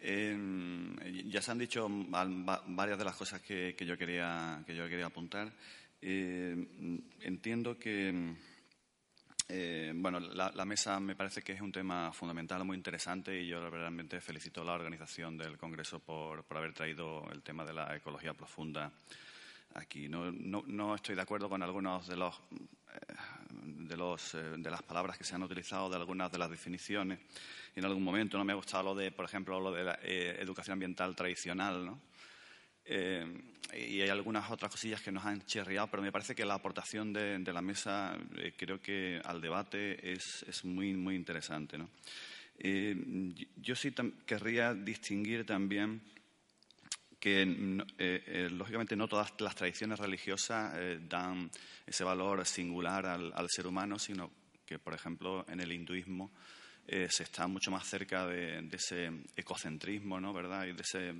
Eh, 0.00 1.24
ya 1.26 1.40
se 1.40 1.50
han 1.50 1.58
dicho 1.58 1.88
varias 1.88 2.98
de 2.98 3.04
las 3.04 3.16
cosas 3.16 3.40
que, 3.40 3.74
yo, 3.86 3.96
quería, 3.96 4.62
que 4.66 4.74
yo 4.74 4.88
quería 4.88 5.06
apuntar. 5.06 5.50
Eh, 6.00 6.54
entiendo 7.22 7.78
que 7.78 8.34
eh, 9.48 9.92
bueno, 9.94 10.20
la, 10.20 10.64
mesa 10.64 10.98
me 11.00 11.14
parece 11.14 11.42
que 11.42 11.52
es 11.52 11.60
un 11.60 11.70
tema 11.70 12.12
fundamental, 12.12 12.64
muy 12.64 12.76
interesante 12.76 13.38
y 13.38 13.46
yo 13.46 13.68
realmente 13.68 14.20
felicito 14.20 14.62
a 14.62 14.64
la 14.64 14.72
organización 14.72 15.36
del 15.36 15.58
Congreso 15.58 15.98
por, 15.98 16.46
haber 16.50 16.72
traído 16.72 17.30
el 17.30 17.42
tema 17.42 17.64
de 17.64 17.74
la 17.74 17.94
ecología 17.94 18.32
profunda 18.32 18.90
aquí. 19.74 20.08
No, 20.08 20.94
estoy 20.94 21.14
de 21.14 21.22
acuerdo 21.22 21.48
con 21.48 21.62
algunos 21.62 22.06
de 22.06 22.16
los, 22.16 22.34
eh, 22.34 23.14
de, 23.52 23.96
los 23.96 24.34
eh, 24.34 24.54
de 24.58 24.70
las 24.70 24.82
palabras 24.82 25.18
que 25.18 25.24
se 25.24 25.34
han 25.34 25.42
utilizado, 25.42 25.90
de 25.90 25.96
algunas 25.96 26.30
de 26.32 26.38
las 26.38 26.50
definiciones. 26.50 27.18
En 27.76 27.84
algún 27.84 28.02
momento 28.02 28.38
no 28.38 28.44
me 28.44 28.52
ha 28.52 28.56
gustado 28.56 28.84
lo 28.84 28.94
de, 28.94 29.10
por 29.12 29.24
ejemplo, 29.24 29.60
lo 29.60 29.72
de 29.72 29.84
la 29.84 29.98
educación 30.02 30.74
ambiental 30.74 31.14
tradicional, 31.16 31.84
¿no? 31.84 32.00
Eh, 32.86 33.26
y 33.72 34.00
hay 34.02 34.08
algunas 34.08 34.50
otras 34.50 34.70
cosillas 34.70 35.00
que 35.00 35.10
nos 35.10 35.24
han 35.24 35.44
chirriado, 35.46 35.88
pero 35.88 36.02
me 36.02 36.12
parece 36.12 36.34
que 36.34 36.44
la 36.44 36.54
aportación 36.54 37.12
de, 37.12 37.52
la 37.52 37.62
mesa, 37.62 38.16
eh, 38.36 38.52
creo 38.56 38.80
que 38.80 39.20
al 39.24 39.40
debate 39.40 40.12
es, 40.12 40.44
es 40.46 40.64
muy, 40.64 40.94
muy 40.94 41.16
interesante. 41.16 41.78
¿no? 41.78 41.88
Eh, 42.58 43.32
yo 43.56 43.74
sí 43.74 43.92
querría 44.26 44.74
distinguir 44.74 45.46
también 45.46 46.02
que 47.24 47.46
lógicamente 48.50 48.96
no 48.96 49.08
todas 49.08 49.32
las 49.38 49.54
tradiciones 49.54 49.98
religiosas 49.98 50.74
dan 51.08 51.50
ese 51.86 52.04
valor 52.04 52.44
singular 52.44 53.06
al, 53.06 53.48
ser 53.48 53.66
humano, 53.66 53.98
sino 53.98 54.30
que, 54.66 54.78
por 54.78 54.92
ejemplo, 54.92 55.46
en 55.48 55.60
el 55.60 55.72
hinduismo 55.72 56.30
se 56.86 57.22
está 57.22 57.46
mucho 57.46 57.70
más 57.70 57.88
cerca 57.88 58.26
de, 58.26 58.68
ese 58.72 59.10
ecocentrismo, 59.36 60.20
¿no? 60.20 60.34
¿verdad? 60.34 60.66
Y 60.66 60.72
de 60.72 60.82
ese 60.82 61.14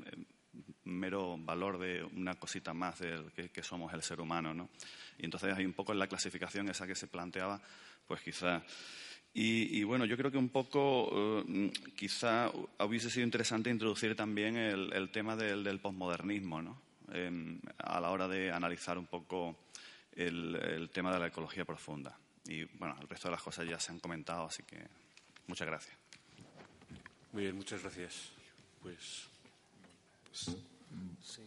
mero 0.84 1.38
valor 1.38 1.78
de 1.78 2.04
una 2.04 2.34
cosita 2.34 2.74
más 2.74 2.98
del 2.98 3.32
que, 3.32 3.62
somos 3.62 3.90
el 3.94 4.02
ser 4.02 4.20
humano, 4.20 4.52
¿no? 4.52 4.68
Y 5.16 5.24
entonces 5.24 5.56
hay 5.56 5.64
un 5.64 5.72
poco 5.72 5.92
en 5.92 6.00
la 6.00 6.06
clasificación 6.06 6.68
esa 6.68 6.86
que 6.86 6.94
se 6.94 7.06
planteaba, 7.06 7.62
pues 8.06 8.20
quizá. 8.20 8.62
Y, 9.36 9.82
bueno, 9.82 10.04
yo 10.04 10.16
creo 10.16 10.30
que 10.30 10.38
un 10.38 10.48
poco, 10.48 11.42
eh, 11.48 11.72
quizá 11.96 12.52
hubiese 12.78 13.10
sido 13.10 13.24
interesante 13.24 13.68
introducir 13.68 14.14
también 14.14 14.56
el, 14.56 15.10
tema 15.10 15.34
del, 15.34 15.64
del 15.64 15.80
posmodernismo, 15.80 16.62
¿no? 16.62 16.80
Em, 17.12 17.58
a 17.78 18.00
la 18.00 18.10
hora 18.10 18.28
de 18.28 18.52
analizar 18.52 18.96
un 18.96 19.06
poco 19.06 19.56
el, 20.14 20.54
el 20.54 20.90
tema 20.90 21.12
de 21.12 21.18
la 21.18 21.26
ecología 21.26 21.64
profunda. 21.64 22.16
Y 22.46 22.62
bueno, 22.78 22.96
el 23.00 23.08
resto 23.08 23.26
de 23.26 23.32
las 23.32 23.42
cosas 23.42 23.68
ya 23.68 23.80
se 23.80 23.90
han 23.90 23.98
comentado, 23.98 24.44
así 24.44 24.62
que 24.62 24.78
muchas 25.48 25.66
gracias. 25.66 25.96
Muy 27.32 27.42
bien, 27.42 27.56
muchas 27.56 27.82
gracias. 27.82 28.30
Pues 28.80 29.26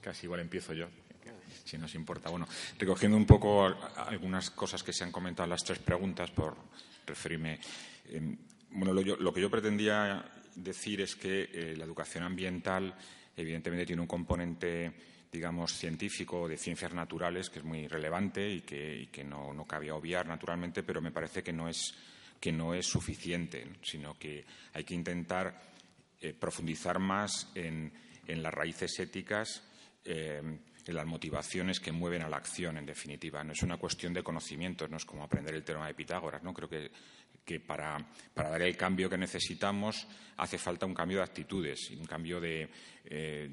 Casi 0.02 0.26
igual 0.26 0.42
empiezo 0.42 0.74
yo, 0.74 0.88
si 1.66 1.78
nos 1.78 1.94
importa. 1.96 2.30
Bueno, 2.30 2.48
recogiendo 2.78 3.18
un 3.18 3.26
poco 3.26 3.66
algunas 3.96 4.50
cosas 4.50 4.84
que 4.84 4.94
se 4.94 5.04
han 5.04 5.12
comentado 5.12 5.46
en 5.46 5.52
las 5.52 5.64
tres 5.64 5.80
preguntas, 5.80 6.32
por 6.32 6.56
referirme. 7.08 7.60
Em, 8.10 8.38
bueno, 8.72 8.94
lo, 8.94 9.34
que 9.34 9.42
yo 9.42 9.50
pretendía 9.50 10.24
decir 10.56 11.02
es 11.02 11.16
que 11.16 11.50
eh, 11.52 11.76
la 11.78 11.86
educación 11.86 12.24
ambiental, 12.24 12.94
evidentemente, 13.36 13.86
tiene 13.86 14.02
un 14.02 14.08
componente 14.08 14.94
digamos, 15.32 15.74
científico 15.74 16.48
de 16.48 16.58
ciencias 16.58 16.94
naturales, 16.94 17.50
que 17.50 17.60
es 17.60 17.66
muy 17.66 17.88
relevante 17.88 18.50
y 18.50 18.62
que, 18.62 19.24
no, 19.24 19.54
no 19.54 19.66
cabía 19.66 19.96
obviar, 19.96 20.26
naturalmente, 20.26 20.84
pero 20.84 21.02
me 21.02 21.12
parece 21.12 21.44
que 21.44 21.54
no 21.54 21.68
es, 21.68 21.94
que 22.40 22.52
no 22.52 22.74
es 22.74 22.86
suficiente, 22.86 23.68
sino 23.82 24.18
que 24.18 24.46
hay 24.74 24.84
que 24.84 24.96
intentar 24.96 25.62
eh, 26.22 26.34
profundizar 26.34 27.00
más 27.00 27.52
en, 27.56 27.92
en 28.26 28.42
las 28.42 28.54
raíces 28.54 29.00
éticas, 29.00 29.64
eh, 30.06 30.42
en 30.90 30.96
las 30.96 31.06
motivaciones 31.06 31.80
que 31.80 31.92
mueven 31.92 32.22
a 32.22 32.30
la 32.30 32.38
acción, 32.38 32.78
en 32.78 32.86
definitiva. 32.86 33.44
No 33.44 33.54
es 33.54 33.64
una 33.64 33.78
cuestión 33.78 34.14
de 34.14 34.24
conocimientos, 34.24 34.90
no 34.90 34.98
es 34.98 35.06
como 35.06 35.24
aprender 35.24 35.54
el 35.56 35.64
teorema 35.64 35.88
de 35.88 35.94
Pitágoras. 35.94 36.44
¿no? 36.44 36.54
Creo 36.54 36.70
que, 36.70 37.60
para, 37.60 37.98
dar 38.36 38.62
el 38.62 38.76
cambio 38.76 39.10
que 39.10 39.18
necesitamos 39.18 40.08
hace 40.38 40.58
falta 40.58 40.86
un 40.86 40.94
cambio 40.94 41.18
de 41.18 41.24
actitudes, 41.24 41.92
un 41.92 42.06
cambio 42.06 42.40
de 42.40 42.70
eh, 43.06 43.50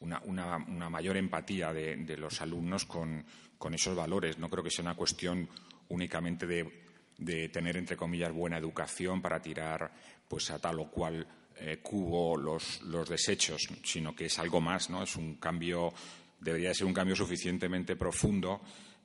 una, 0.00 0.58
mayor 0.58 1.16
empatía 1.16 1.72
de, 1.72 2.16
los 2.16 2.40
alumnos 2.40 2.84
con, 2.84 3.24
esos 3.72 3.94
valores. 3.94 4.38
No 4.38 4.48
creo 4.48 4.64
que 4.64 4.70
sea 4.70 4.82
una 4.82 4.94
cuestión 4.94 5.48
únicamente 5.88 6.46
de, 6.46 7.48
tener, 7.48 7.76
entre 7.76 7.96
comillas, 7.96 8.32
buena 8.32 8.58
educación 8.58 9.20
para 9.20 9.40
tirar 9.40 9.92
pues, 10.28 10.50
a 10.50 10.58
tal 10.58 10.80
o 10.80 10.90
cual 10.90 11.26
eh, 11.56 11.78
cubo 11.82 12.38
los, 12.38 12.80
los, 12.82 13.08
desechos, 13.08 13.68
sino 13.84 14.14
que 14.16 14.26
es 14.26 14.38
algo 14.38 14.62
más, 14.62 14.88
¿no? 14.88 15.02
Es 15.02 15.16
un 15.16 15.34
cambio, 15.34 15.92
debería 16.40 16.74
ser 16.74 16.86
un 16.86 16.94
cambio 16.94 17.14
suficientemente 17.14 17.96
profundo 17.96 18.60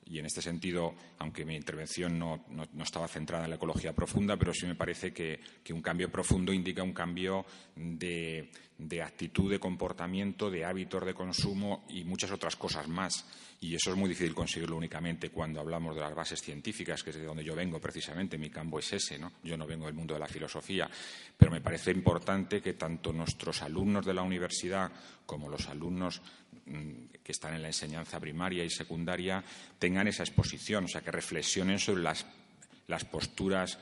y 0.08 0.20
en 0.20 0.28
este 0.28 0.42
sentido, 0.42 0.94
aunque 1.18 1.46
mi 1.46 1.56
intervención 1.56 2.20
no, 2.20 2.46
no, 2.52 2.84
estaba 2.84 3.08
centrada 3.08 3.46
en 3.46 3.50
la 3.50 3.56
ecología 3.56 3.94
profunda, 3.94 4.38
pero 4.38 4.54
sí 4.54 4.68
me 4.68 4.76
parece 4.76 5.12
que, 5.12 5.40
que 5.64 5.74
un 5.74 5.82
cambio 5.82 6.12
profundo 6.12 6.54
indica 6.54 6.84
un 6.84 6.94
cambio 6.94 7.44
de, 7.76 8.52
de, 8.78 9.02
actitud, 9.02 9.50
de 9.50 9.60
comportamiento, 9.60 10.52
de 10.52 10.64
hábitos 10.64 11.06
de 11.06 11.16
consumo 11.16 11.86
y 11.90 12.04
muchas 12.04 12.32
otras 12.32 12.56
cosas 12.56 12.88
más. 12.88 13.26
Y 13.62 13.74
eso 13.74 13.90
es 13.90 13.98
muy 13.98 14.08
difícil 14.08 14.36
conseguirlo 14.36 14.78
únicamente 14.78 15.32
cuando 15.32 15.60
hablamos 15.60 15.96
de 15.96 16.02
las 16.02 16.14
bases 16.14 16.40
científicas, 16.40 17.02
que 17.02 17.10
es 17.10 17.16
de 17.16 17.26
donde 17.26 17.44
yo 17.44 17.56
vengo 17.56 17.82
precisamente, 17.82 18.38
mi 18.38 18.52
campo 18.52 18.78
es 18.78 18.94
ese, 18.94 19.18
¿no? 19.18 19.32
Yo 19.44 19.58
no 19.58 19.66
vengo 19.66 19.88
del 19.88 19.96
mundo 19.96 20.14
de 20.14 20.20
la 20.20 20.28
filosofía, 20.28 20.88
pero 21.36 21.52
me 21.52 21.62
parece 21.62 21.90
importante 21.90 22.62
que 22.62 22.74
tanto 22.74 23.12
nuestros 23.12 23.64
alumnos 23.64 24.06
de 24.06 24.14
la 24.14 24.22
universidad 24.22 24.92
como 25.26 25.50
los 25.50 25.68
alumnos 25.68 26.22
que 26.66 27.32
están 27.32 27.54
en 27.54 27.62
la 27.62 27.68
enseñanza 27.68 28.20
primaria 28.20 28.64
y 28.64 28.70
secundaria 28.70 29.44
tengan 29.78 30.08
esa 30.08 30.24
exposición, 30.24 30.86
o 30.86 30.88
sea, 30.88 31.02
que 31.02 31.12
reflexionen 31.12 31.80
sobre 31.80 32.02
las, 32.02 32.26
las 32.88 33.06
posturas 33.06 33.78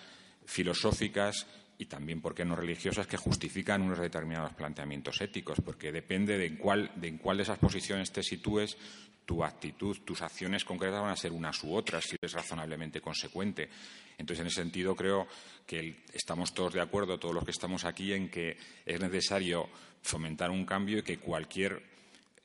filosóficas 0.46 1.48
y 1.78 1.86
también, 1.86 2.22
¿por 2.22 2.36
qué 2.36 2.46
no 2.46 2.56
religiosas?, 2.56 3.08
que 3.08 3.18
justifican 3.18 3.82
unos 3.82 4.00
determinados 4.00 4.54
planteamientos 4.54 5.22
éticos, 5.22 5.60
porque 5.64 5.92
depende 5.92 6.38
de 6.38 6.46
en 6.46 6.58
cuál 6.58 6.92
de, 6.96 7.08
en 7.08 7.18
cuál 7.18 7.38
de 7.38 7.44
esas 7.44 7.58
posiciones 7.58 8.12
te 8.12 8.22
sitúes, 8.22 8.78
tu 9.26 9.44
actitud, 9.44 9.98
tus 10.04 10.22
acciones 10.22 10.66
concretas 10.66 11.02
van 11.02 11.12
a 11.12 11.16
ser 11.16 11.32
unas 11.32 11.64
u 11.64 11.74
otras, 11.74 12.04
si 12.04 12.18
eres 12.22 12.34
razonablemente 12.34 13.02
consecuente. 13.02 13.70
Entonces, 14.18 14.42
en 14.42 14.48
ese 14.48 14.62
sentido, 14.62 14.96
creo 14.96 15.28
que 15.66 16.04
estamos 16.14 16.54
todos 16.54 16.74
de 16.74 16.82
acuerdo, 16.82 17.18
todos 17.18 17.34
los 17.34 17.46
que 17.46 17.52
estamos 17.52 17.86
aquí, 17.86 18.14
en 18.14 18.30
que 18.30 18.58
es 18.86 19.00
necesario 19.00 19.70
fomentar 20.02 20.52
un 20.52 20.66
cambio 20.66 21.00
y 21.00 21.04
que 21.04 21.20
cualquier 21.20 21.93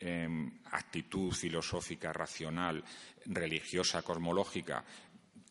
em, 0.01 0.61
actitud 0.73 1.33
filosófica, 1.33 2.13
racional, 2.13 2.85
religiosa, 3.27 4.03
cosmológica, 4.03 4.85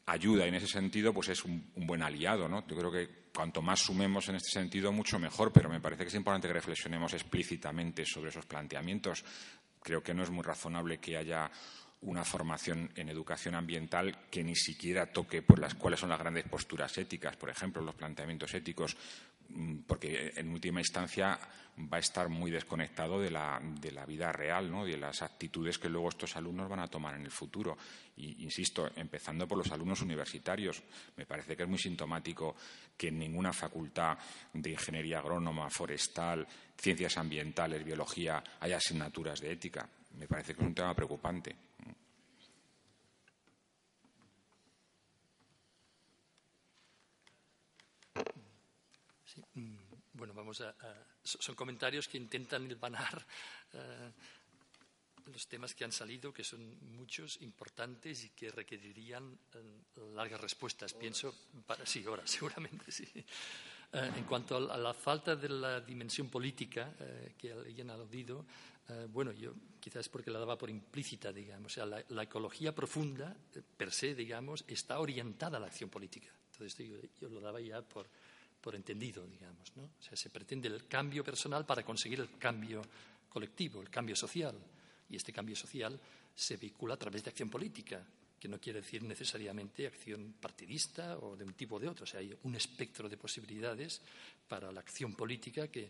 ayuda 0.08 0.46
en 0.46 0.56
ese 0.56 0.68
sentido, 0.68 1.14
pues 1.14 1.30
es 1.30 1.44
un, 1.44 1.72
buen 1.76 2.02
aliado, 2.02 2.48
¿no? 2.48 2.66
Yo 2.68 2.78
creo 2.78 2.92
que 2.92 3.28
cuanto 3.34 3.62
más 3.62 3.82
sumemos 3.82 4.28
en 4.30 4.36
este 4.36 4.52
sentido, 4.52 4.92
mucho 4.92 5.20
mejor, 5.20 5.52
pero 5.52 5.70
me 5.70 5.82
parece 5.82 6.04
que 6.04 6.10
es 6.10 6.16
importante 6.16 6.48
que 6.48 6.54
reflexionemos 6.54 7.14
explícitamente 7.14 8.06
sobre 8.06 8.30
esos 8.30 8.46
planteamientos, 8.46 9.24
creo 9.84 10.02
que 10.02 10.14
no 10.14 10.24
es 10.24 10.30
muy 10.30 10.44
razonable 10.44 10.98
que 11.00 11.18
haya 11.18 11.52
una 12.02 12.24
formación 12.24 12.92
en 12.96 13.10
educación 13.10 13.56
ambiental 13.56 14.30
que 14.30 14.44
ni 14.44 14.56
siquiera 14.56 15.12
toque 15.12 15.42
por 15.42 15.60
las 15.60 15.74
cuáles 15.74 16.00
son 16.00 16.10
las 16.10 16.20
grandes 16.20 16.48
posturas 16.48 16.98
éticas, 16.98 17.36
por 17.36 17.50
ejemplo, 17.50 17.82
los 17.82 17.96
planteamientos 17.96 18.54
éticos, 18.54 18.96
porque 19.86 20.34
en 20.36 20.50
última 20.50 20.80
instancia 20.80 21.40
va 21.80 21.98
a 21.98 22.00
estar 22.00 22.28
muy 22.30 22.50
desconectado 22.50 23.20
de 23.20 23.30
la, 23.30 23.60
de 23.62 23.92
la 23.92 24.06
vida 24.06 24.32
real, 24.32 24.72
¿no? 24.72 24.86
de 24.86 24.98
las 24.98 25.22
actitudes 25.22 25.78
que 25.78 25.90
luego 25.90 26.10
estos 26.10 26.36
alumnos 26.36 26.68
van 26.68 26.80
a 26.80 26.88
tomar 26.88 27.16
en 27.16 27.24
el 27.24 27.32
futuro. 27.32 27.78
Y, 28.16 28.44
insisto, 28.44 28.90
empezando 28.96 29.48
por 29.48 29.60
los 29.60 29.72
alumnos 29.72 30.02
universitarios, 30.02 30.82
me 31.16 31.26
parece 31.26 31.56
que 31.56 31.64
es 31.64 31.70
muy 31.70 31.78
sintomático 31.78 32.56
que 32.98 33.10
en 33.10 33.20
ninguna 33.20 33.54
facultad 33.54 34.18
de 34.54 34.72
ingeniería 34.72 35.20
agrónoma, 35.20 35.70
forestal, 35.70 36.48
ciencias 36.76 37.18
ambientales, 37.18 37.84
biología, 37.84 38.44
haya 38.60 38.78
asignaturas 38.78 39.40
de 39.40 39.52
ética. 39.52 39.88
Me 40.18 40.28
parece 40.28 40.56
que 40.56 40.62
es 40.62 40.68
un 40.68 40.74
tema 40.74 40.96
preocupante. 40.96 41.56
Mm, 49.54 49.76
bueno, 50.14 50.34
vamos 50.34 50.62
a, 50.62 50.74
son 51.24 51.56
comentarios 51.56 52.08
que 52.08 52.18
intentan 52.18 52.66
hilvanar 52.66 53.26
eh, 53.74 54.12
los 55.28 55.48
temas 55.48 55.76
que 55.76 55.84
han 55.84 55.92
salido, 55.92 56.34
que 56.34 56.44
son 56.44 56.78
muchos, 56.96 57.42
importantes 57.42 58.24
y 58.24 58.30
que 58.30 58.50
requerirían 58.50 59.38
eh, 59.54 60.02
largas 60.16 60.42
respuestas. 60.42 60.94
Pienso, 60.94 61.36
para, 61.66 61.86
sí, 61.86 62.04
ahora, 62.08 62.24
seguramente 62.26 62.92
sí. 62.92 63.08
Eh, 63.14 64.12
en 64.18 64.24
cuanto 64.24 64.58
a 64.58 64.78
la 64.78 64.94
falta 64.94 65.36
de 65.36 65.50
la 65.50 65.82
dimensión 65.82 66.30
política 66.30 66.94
que 67.38 67.52
alguien 67.52 67.90
ha 67.90 67.94
aludido, 67.94 68.46
bueno, 69.10 69.34
yo 69.34 69.54
quizás 69.80 70.02
es 70.02 70.10
porque 70.10 70.32
la 70.32 70.40
daba 70.40 70.58
por 70.58 70.70
implícita, 70.70 71.32
digamos. 71.32 71.72
O 71.72 71.76
sea, 71.76 71.86
la, 71.86 72.24
ecología 72.24 72.74
profunda, 72.74 73.36
per 73.78 73.92
se, 73.92 74.16
digamos, 74.16 74.64
está 74.68 75.00
orientada 75.00 75.58
a 75.58 75.60
la 75.60 75.68
acción 75.68 75.90
política. 75.90 76.30
Entonces, 76.52 76.78
yo 77.20 77.30
lo 77.30 77.40
daba 77.40 77.60
ya 77.62 77.82
por, 77.82 78.10
por 78.62 78.76
entendido, 78.76 79.26
digamos. 79.28 79.76
¿no? 79.76 79.90
Se 80.00 80.30
pretende 80.30 80.68
el 80.68 80.88
cambio 80.88 81.24
personal 81.24 81.66
para 81.66 81.84
conseguir 81.84 82.20
el 82.20 82.38
cambio 82.38 82.82
colectivo, 83.30 83.82
el 83.82 83.90
cambio 83.90 84.16
social. 84.16 84.56
Y 85.10 85.16
este 85.16 85.32
cambio 85.32 85.56
social 85.56 86.00
se 86.36 86.58
vincula 86.58 86.96
a 86.96 86.98
través 86.98 87.24
de 87.24 87.30
acción 87.30 87.50
política, 87.50 88.06
que 88.40 88.48
no 88.48 88.60
quiere 88.60 88.82
decir 88.82 89.02
necesariamente 89.04 89.88
acción 89.88 90.36
partidista 90.40 91.18
o 91.18 91.36
de 91.36 91.44
un 91.44 91.54
tipo 91.54 91.76
o 91.76 91.80
de 91.80 91.88
otro. 91.88 92.04
O 92.04 92.08
sea, 92.08 92.20
hay 92.20 92.36
un 92.44 92.56
espectro 92.56 93.10
de 93.10 93.18
posibilidades 93.18 94.02
para 94.48 94.72
la 94.72 94.82
acción 94.82 95.14
política 95.14 95.70
que 95.70 95.90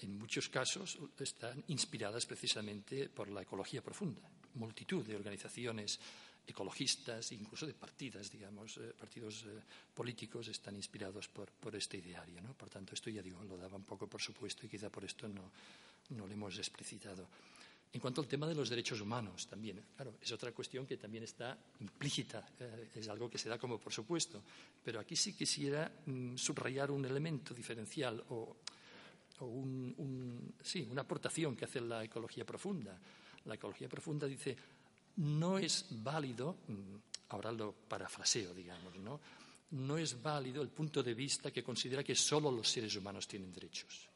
en 0.00 0.18
muchos 0.18 0.48
casos 0.48 0.98
están 1.18 1.62
inspiradas 1.68 2.26
precisamente 2.26 3.08
por 3.08 3.28
la 3.28 3.42
ecología 3.42 3.82
profunda. 3.82 4.22
Multitud 4.54 5.04
de 5.04 5.16
organizaciones 5.16 6.00
ecologistas, 6.46 7.32
incluso 7.32 7.66
de 7.66 7.74
partidas, 7.74 8.30
digamos, 8.30 8.76
eh, 8.78 8.92
partidos 8.98 9.44
eh, 9.46 9.62
políticos 9.94 10.48
están 10.48 10.74
inspirados 10.74 11.28
por, 11.28 11.50
por 11.50 11.74
este 11.76 11.98
ideario. 11.98 12.40
¿no? 12.42 12.52
Por 12.54 12.68
tanto, 12.68 12.94
esto 12.94 13.10
ya 13.10 13.22
digo, 13.22 13.42
lo 13.44 13.56
daba 13.56 13.76
un 13.76 13.84
poco 13.84 14.06
por 14.06 14.20
supuesto 14.20 14.66
y 14.66 14.68
quizá 14.68 14.90
por 14.90 15.04
esto 15.04 15.28
no, 15.28 15.50
lo 16.10 16.28
hemos 16.28 16.58
explicitado. 16.58 17.28
En 17.92 18.00
cuanto 18.00 18.22
al 18.22 18.26
tema 18.26 18.46
de 18.46 18.54
los 18.54 18.70
derechos 18.70 19.00
humanos, 19.02 19.46
también, 19.46 19.84
claro, 19.94 20.14
es 20.20 20.32
otra 20.32 20.50
cuestión 20.52 20.86
que 20.86 20.96
también 20.96 21.24
está 21.24 21.56
implícita, 21.80 22.48
eh, 22.58 22.88
es 22.94 23.08
algo 23.08 23.28
que 23.28 23.38
se 23.38 23.50
da 23.50 23.58
como 23.58 23.78
por 23.78 23.92
supuesto, 23.92 24.42
pero 24.82 24.98
aquí 24.98 25.14
sí 25.14 25.34
quisiera 25.34 25.92
mm, 26.06 26.36
subrayar 26.36 26.90
un 26.90 27.04
elemento 27.04 27.52
diferencial 27.52 28.24
o, 28.30 28.56
sí, 30.62 30.88
una 30.90 31.02
aportación 31.02 31.54
que 31.54 31.66
hace 31.66 31.80
la 31.80 32.02
ecología 32.04 32.44
profunda. 32.44 32.98
La 33.44 33.56
ecología 33.56 33.88
profunda 33.88 34.26
dice, 34.26 34.56
no 35.16 35.58
es 35.58 35.86
válido, 35.90 36.58
mm, 36.68 36.96
ahora 37.30 37.52
lo 37.52 37.72
parafraseo, 37.72 38.54
digamos, 38.54 38.96
¿no? 38.96 39.20
No 39.70 39.96
es 39.96 40.20
válido 40.20 40.62
el 40.62 40.68
punto 40.68 41.02
de 41.02 41.14
vista 41.14 41.50
que 41.50 41.62
considera 41.62 42.04
que 42.04 42.14
solo 42.14 42.50
los 42.50 42.68
seres 42.68 42.94
humanos 42.96 43.26
tienen 43.26 43.52
derechos. 43.52 44.08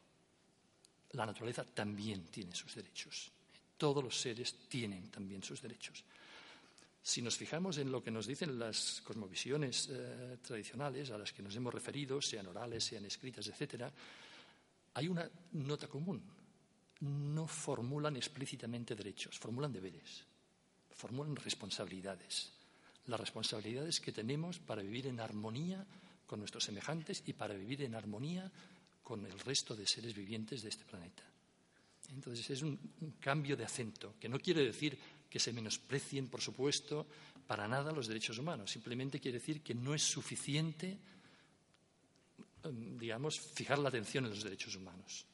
La 1.13 1.25
naturaleza 1.25 1.65
también 1.65 2.27
tiene 2.27 2.55
sus 2.55 2.75
derechos. 2.75 3.31
Todos 3.77 4.05
los 4.05 4.19
seres 4.19 4.69
tienen 4.69 5.11
también 5.11 5.43
sus 5.43 5.63
derechos. 5.63 6.05
Si 7.03 7.23
nos 7.23 7.37
fijamos 7.37 7.79
en 7.79 7.93
lo 7.93 8.03
que 8.03 8.11
nos 8.11 8.27
dicen 8.27 8.59
las 8.59 9.01
cosmovisiones 9.03 9.89
eh, 9.93 10.39
tradicionales 10.43 11.11
a 11.11 11.19
las 11.19 11.33
que 11.33 11.43
nos 11.43 11.55
hemos 11.55 11.73
referido, 11.73 12.21
sean 12.21 12.49
orales, 12.49 12.85
sean 12.85 13.05
escritas, 13.05 13.47
etc., 13.47 13.85
hay 14.95 15.09
una 15.09 15.31
nota 15.53 15.87
común. 15.87 16.23
No 17.01 17.47
formulan 17.47 18.17
explícitamente 18.17 18.97
derechos, 18.97 19.39
formulan 19.39 19.73
deberes, 19.73 20.25
formulan 20.97 21.37
responsabilidades. 21.37 22.53
Las 23.07 23.21
responsabilidades 23.21 24.01
que 24.01 24.13
tenemos 24.13 24.59
para 24.59 24.83
vivir 24.83 25.07
en 25.07 25.21
armonía 25.21 25.87
con 26.27 26.41
nuestros 26.41 26.65
semejantes 26.65 27.23
y 27.27 27.33
para 27.33 27.55
vivir 27.55 27.83
en 27.83 27.95
armonía 27.95 28.51
con 29.05 29.25
el 29.25 29.39
resto 29.39 29.77
de 29.77 29.87
seres 29.87 30.15
vivientes 30.15 30.63
de 30.63 30.69
este 30.71 30.85
planeta. 30.85 31.23
Entonces 32.13 32.51
es 32.51 32.63
un, 32.63 32.79
cambio 33.21 33.57
de 33.57 33.65
acento, 33.65 34.15
que 34.19 34.29
no 34.29 34.39
quiere 34.39 34.65
decir 34.65 34.99
que 35.29 35.39
se 35.39 35.53
menosprecien, 35.53 36.29
por 36.29 36.41
supuesto, 36.41 37.07
para 37.47 37.69
nada 37.69 37.93
los 37.93 38.07
derechos 38.07 38.39
humanos. 38.39 38.71
Simplemente 38.71 39.21
quiere 39.21 39.39
decir 39.39 39.63
que 39.63 39.75
no 39.75 39.95
es 39.95 40.03
suficiente, 40.03 40.99
em, 42.65 42.99
digamos, 42.99 43.39
fijar 43.39 43.79
la 43.79 43.89
atención 43.89 44.25
en 44.25 44.31
los 44.31 44.43
derechos 44.43 44.75
humanos. 44.77 45.27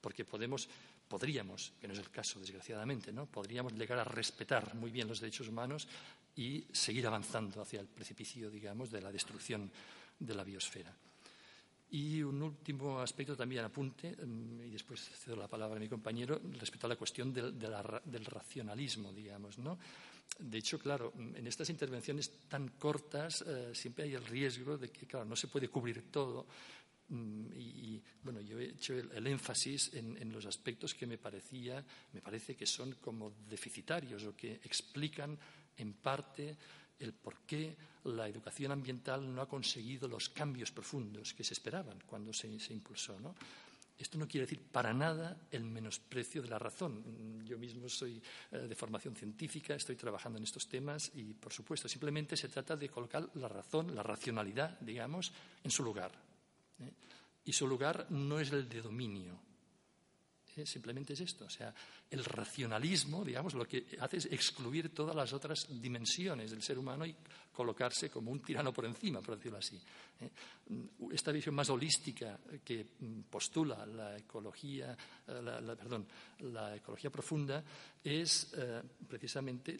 Porque 0.00 0.24
podemos, 0.24 0.68
podríamos, 1.08 1.72
que 1.80 1.88
no 1.88 1.94
es 1.94 2.00
el 2.00 2.10
caso, 2.10 2.38
desgraciadamente, 2.38 3.12
¿no? 3.12 3.26
podríamos 3.26 3.72
llegar 3.72 3.98
a 3.98 4.04
respetar 4.04 4.74
muy 4.74 4.90
bien 4.90 5.08
los 5.08 5.20
derechos 5.20 5.48
humanos 5.48 5.88
y 6.36 6.64
seguir 6.70 7.06
avanzando 7.06 7.60
hacia 7.60 7.80
el 7.80 7.86
precipicio, 7.86 8.50
digamos, 8.50 8.90
de 8.90 9.00
la 9.00 9.10
destrucción 9.10 9.70
de 10.18 10.34
la 10.34 10.44
biosfera. 10.44 10.94
Y 11.90 12.22
un 12.22 12.42
último 12.42 13.00
aspecto 13.00 13.34
también 13.34 13.64
apunte, 13.64 14.14
mm, 14.14 14.60
y 14.66 14.70
después 14.70 15.00
cedo 15.00 15.36
la 15.36 15.48
palabra 15.48 15.76
a 15.76 15.80
mi 15.80 15.88
compañero, 15.88 16.40
respecto 16.58 16.86
a 16.86 16.90
la 16.90 16.96
cuestión 16.96 17.32
del, 17.32 18.24
racionalismo, 18.26 19.12
digamos. 19.12 19.58
¿no? 19.58 19.78
De 20.38 20.58
hecho, 20.58 20.78
claro, 20.78 21.14
en 21.16 21.46
estas 21.46 21.70
intervenciones 21.70 22.30
tan 22.46 22.68
cortas 22.78 23.42
eh, 23.46 23.70
siempre 23.72 24.04
hay 24.04 24.14
el 24.14 24.24
riesgo 24.26 24.76
de 24.76 24.90
que, 24.90 25.06
claro, 25.06 25.24
no 25.24 25.34
se 25.34 25.48
puede 25.48 25.68
cubrir 25.68 26.10
todo. 26.10 26.46
Mm, 27.08 27.52
y, 27.56 28.02
bueno, 28.22 28.40
yo 28.40 28.58
he 28.58 28.70
hecho 28.70 28.94
el, 28.94 29.26
énfasis 29.26 29.94
en, 29.94 30.32
los 30.32 30.44
aspectos 30.46 30.94
que 30.94 31.06
me 31.06 31.18
parecía, 31.18 31.84
me 32.12 32.20
parece 32.20 32.54
que 32.54 32.66
son 32.66 32.92
como 33.00 33.32
deficitarios 33.48 34.24
o 34.24 34.36
que 34.36 34.60
explican 34.62 35.38
en 35.76 35.94
parte 35.94 36.56
el 36.98 37.14
por 37.14 37.46
qué 37.46 37.76
la 38.04 38.28
educación 38.28 38.72
ambiental 38.72 39.32
no 39.32 39.40
ha 39.40 39.48
conseguido 39.48 40.08
los 40.08 40.28
cambios 40.28 40.72
profundos 40.72 41.32
que 41.32 41.44
se 41.44 41.54
esperaban 41.54 42.02
cuando 42.06 42.32
se, 42.32 42.48
impulsó. 42.48 43.16
Esto 43.96 44.18
no 44.18 44.28
quiere 44.28 44.46
decir 44.46 44.60
para 44.70 44.92
nada 44.92 45.36
el 45.50 45.64
menosprecio 45.64 46.42
de 46.42 46.48
la 46.48 46.58
razón. 46.58 47.44
Yo 47.44 47.58
mismo 47.58 47.88
soy 47.88 48.22
eh, 48.52 48.58
de 48.58 48.74
formación 48.74 49.14
científica, 49.16 49.74
estoy 49.74 49.96
trabajando 49.96 50.38
en 50.38 50.44
estos 50.44 50.68
temas 50.68 51.10
y, 51.14 51.34
por 51.34 51.52
supuesto, 51.52 51.88
simplemente 51.88 52.36
se 52.36 52.48
trata 52.48 52.76
de 52.76 52.88
colocar 52.88 53.28
la 53.34 53.48
razón, 53.48 53.94
la 53.94 54.02
racionalidad, 54.02 54.78
digamos, 54.80 55.32
en 55.64 55.70
su 55.70 55.82
lugar. 55.82 56.27
¿Eh? 56.80 56.92
Y 57.44 57.52
su 57.52 57.66
lugar 57.66 58.06
no 58.10 58.38
es 58.40 58.52
el 58.52 58.68
de 58.68 58.82
dominio, 58.82 59.40
simplemente 60.66 61.12
es 61.12 61.20
esto. 61.20 61.44
O 61.44 61.50
sea, 61.50 61.74
el 62.10 62.24
racionalismo, 62.24 63.24
digamos, 63.24 63.54
lo 63.54 63.66
que 63.66 63.86
hace 64.00 64.18
es 64.18 64.26
excluir 64.26 64.94
todas 64.94 65.14
las 65.14 65.32
otras 65.32 65.66
dimensiones 65.80 66.50
del 66.50 66.62
ser 66.62 66.78
humano 66.78 67.06
y 67.06 67.14
colocarse 67.52 68.10
como 68.10 68.30
un 68.30 68.40
tirano 68.40 68.72
por 68.72 68.84
encima, 68.84 69.20
por 69.20 69.36
decirlo 69.36 69.58
así. 69.58 69.80
¿eh? 70.20 70.30
Esta 71.12 71.32
visión 71.32 71.54
más 71.54 71.70
holística 71.70 72.38
que 72.64 72.86
postula 73.28 73.84
la 73.86 74.16
ecología, 74.16 74.96
eh, 75.26 75.76
perdón, 75.76 76.06
la 76.40 76.76
ecología 76.76 77.10
profunda 77.10 77.62
es 78.02 78.52
eh, 78.56 78.82
precisamente 79.08 79.78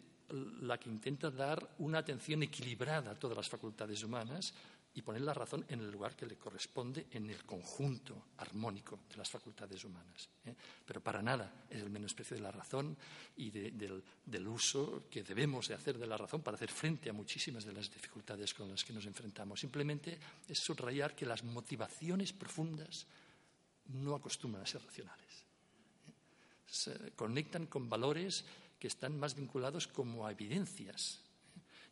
la 0.61 0.77
que 0.77 0.89
intenta 0.89 1.31
dar 1.31 1.75
una 1.79 1.99
atención 1.99 2.43
equilibrada 2.43 3.11
a 3.11 3.19
todas 3.19 3.37
las 3.37 3.49
facultades 3.49 4.03
humanas 4.03 4.53
y 4.93 5.01
poner 5.01 5.21
la 5.21 5.33
razón 5.33 5.65
en 5.69 5.79
el 5.81 5.91
lugar 5.91 6.15
que 6.15 6.25
le 6.25 6.35
corresponde 6.35 7.07
en 7.11 7.29
el 7.29 7.45
conjunto 7.45 8.25
armónico 8.37 8.99
de 9.09 9.17
las 9.17 9.29
facultades 9.29 9.83
humanas. 9.83 10.29
¿eh? 10.45 10.55
Pero 10.85 11.01
para 11.01 11.21
nada 11.21 11.65
es 11.69 11.81
el 11.81 11.89
menosprecio 11.89 12.35
de 12.35 12.43
la 12.43 12.51
razón 12.51 12.97
y 13.37 13.51
del, 13.51 14.47
uso 14.47 15.03
que 15.09 15.23
debemos 15.23 15.67
de 15.67 15.75
hacer 15.75 15.97
de 15.97 16.07
la 16.07 16.17
razón 16.17 16.41
para 16.41 16.55
hacer 16.55 16.71
frente 16.71 17.09
a 17.09 17.13
muchísimas 17.13 17.65
de 17.65 17.73
las 17.73 17.91
dificultades 17.91 18.53
con 18.53 18.69
las 18.69 18.83
que 18.83 18.93
nos 18.93 19.05
enfrentamos. 19.05 19.59
Simplemente 19.59 20.17
es 20.47 20.59
subrayar 20.59 21.15
que 21.15 21.25
las 21.25 21.43
motivaciones 21.43 22.33
profundas 22.33 23.05
no 23.93 24.15
acostumbran 24.15 24.63
a 24.63 24.67
ser 24.67 24.83
racionales. 24.83 25.45
¿eh? 26.07 26.13
Se 26.65 27.11
conectan 27.11 27.67
con 27.67 27.87
valores 27.87 28.43
que 28.79 28.87
están 28.87 29.19
más 29.19 29.35
vinculados 29.35 29.87
como 29.87 30.25
a 30.25 30.31
evidencias. 30.31 31.21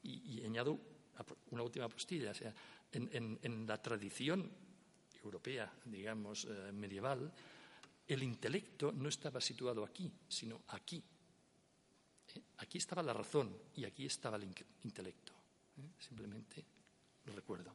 Y, 0.02 0.40
y 0.40 0.46
añado 0.46 0.80
una 1.52 1.64
última 1.64 1.90
postilla. 1.90 2.32
O 2.32 2.34
sea, 2.34 2.54
en, 2.92 3.68
la 3.68 3.82
tradición 3.82 4.52
europea, 5.24 5.72
digamos, 5.86 6.46
eh, 6.46 6.72
medieval, 6.72 7.32
el 8.08 8.24
intelecto 8.24 8.92
no 8.92 9.10
estaba 9.10 9.42
situado 9.42 9.84
aquí, 9.84 10.12
sino 10.28 10.62
aquí. 10.70 11.04
Eh, 12.34 12.42
aquí 12.58 12.78
estaba 12.78 13.04
la 13.04 13.14
razón 13.14 13.56
y 13.76 13.86
aquí 13.86 14.06
estaba 14.06 14.38
el 14.38 14.48
intelecto. 14.84 15.34
Eh, 15.78 15.92
simplemente 16.00 16.66
lo 17.26 17.34
recuerdo. 17.34 17.74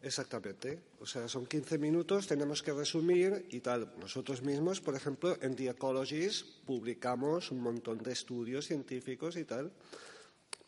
Exactamente. 0.00 0.78
O 1.00 1.06
sea, 1.06 1.26
son 1.26 1.46
15 1.46 1.78
minutos, 1.78 2.26
tenemos 2.26 2.62
que 2.62 2.72
resumir 2.72 3.46
y 3.50 3.60
tal. 3.60 3.92
Nosotros 3.98 4.42
mismos, 4.42 4.80
por 4.80 4.94
ejemplo, 4.94 5.36
en 5.42 5.56
The 5.56 5.70
Ecologist 5.70 6.64
publicamos 6.64 7.50
un 7.50 7.60
montón 7.60 7.98
de 7.98 8.12
estudios 8.12 8.66
científicos 8.66 9.36
y 9.36 9.44
tal 9.44 9.72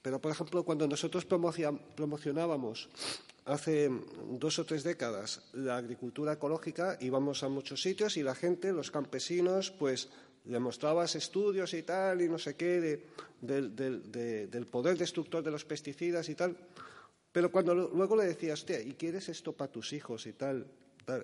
pero, 0.02 0.20
por 0.20 0.32
ejemplo, 0.32 0.64
cuando 0.64 0.86
nosotros 0.88 1.26
promocionábamos 1.26 2.88
hace 3.44 3.90
dos 4.38 4.58
o 4.58 4.64
tres 4.64 4.82
décadas 4.82 5.42
la 5.52 5.76
agricultura 5.76 6.34
ecológica, 6.34 6.96
íbamos 7.00 7.42
a 7.42 7.48
muchos 7.48 7.82
sitios 7.82 8.16
y 8.16 8.22
la 8.22 8.34
gente, 8.34 8.72
los 8.72 8.90
campesinos, 8.90 9.70
pues 9.70 10.08
le 10.46 10.58
mostrabas 10.58 11.16
estudios 11.16 11.74
y 11.74 11.82
tal, 11.82 12.22
y 12.22 12.28
no 12.28 12.38
sé 12.38 12.54
qué, 12.56 13.04
del 13.42 14.66
poder 14.70 14.96
destructor 14.96 15.42
de 15.42 15.50
los 15.50 15.64
pesticidas 15.66 16.28
y 16.30 16.34
tal. 16.34 16.56
Pero 17.32 17.50
cuando 17.50 17.74
luego 17.74 18.16
le 18.16 18.26
decías, 18.26 18.64
¿y 18.84 18.94
quieres 18.94 19.28
esto 19.28 19.52
para 19.52 19.70
tus 19.70 19.92
hijos 19.92 20.26
y 20.26 20.32
tal? 20.32 20.66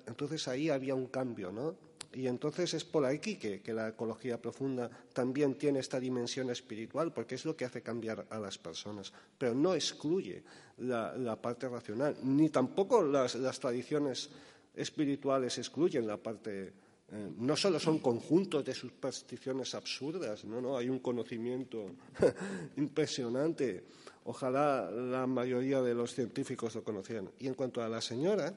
Entonces 0.07 0.47
ahí 0.49 0.71
había 0.71 0.95
un 0.95 1.07
cambio, 1.07 1.53
¿no? 1.53 1.77
Y 2.17 2.29
entonces 2.29 2.73
es 2.73 2.85
por 2.85 3.05
aquí 3.05 3.37
que, 3.37 3.61
la 3.75 3.89
ecología 3.89 4.41
profunda 4.41 4.91
también 5.13 5.57
tiene 5.57 5.81
esta 5.81 6.01
dimensión 6.01 6.49
espiritual, 6.49 7.13
porque 7.13 7.35
es 7.35 7.45
lo 7.45 7.55
que 7.55 7.67
hace 7.67 7.83
cambiar 7.83 8.27
a 8.31 8.39
las 8.39 8.57
personas. 8.57 9.13
Pero 9.37 9.55
no 9.55 9.75
excluye 9.75 10.43
la, 10.79 11.37
parte 11.41 11.69
racional, 11.69 12.17
ni 12.23 12.49
tampoco 12.49 13.03
las, 13.03 13.61
tradiciones 13.61 14.31
espirituales 14.75 15.59
excluyen 15.59 16.07
la 16.07 16.17
parte. 16.17 16.73
Eh, 17.09 17.31
no 17.37 17.55
solo 17.55 17.79
son 17.79 17.99
conjuntos 17.99 18.65
de 18.65 18.75
supersticiones 18.75 19.75
absurdas, 19.75 20.45
no, 20.45 20.61
no, 20.61 20.77
hay 20.77 20.89
un 20.89 21.01
conocimiento 21.01 21.97
impresionante. 22.77 23.85
Ojalá 24.29 24.91
la 24.91 25.25
mayoría 25.29 25.81
de 25.81 25.95
los 25.95 26.13
científicos 26.13 26.75
lo 26.75 26.83
conocieran. 26.83 27.31
Y 27.39 27.47
en 27.47 27.55
cuanto 27.55 27.81
a 27.81 27.89
la 27.89 28.01
señora, 28.01 28.53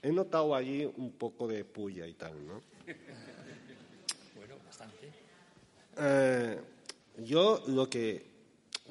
he 0.00 0.12
notado 0.12 0.54
allí 0.54 0.88
un 0.96 1.10
poco 1.10 1.48
de 1.48 1.64
puya 1.64 2.06
y 2.06 2.14
tal, 2.14 2.34
¿no? 2.46 2.62
Bueno, 4.36 4.54
bastante. 4.64 5.12
Eh, 5.98 6.56
yo 7.18 7.64
lo 7.66 7.90
que 7.90 8.24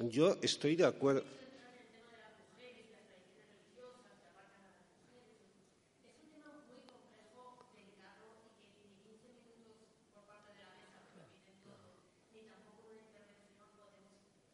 yo 0.00 0.36
estoy 0.42 0.76
de 0.76 0.84
acuerdo. 0.84 1.24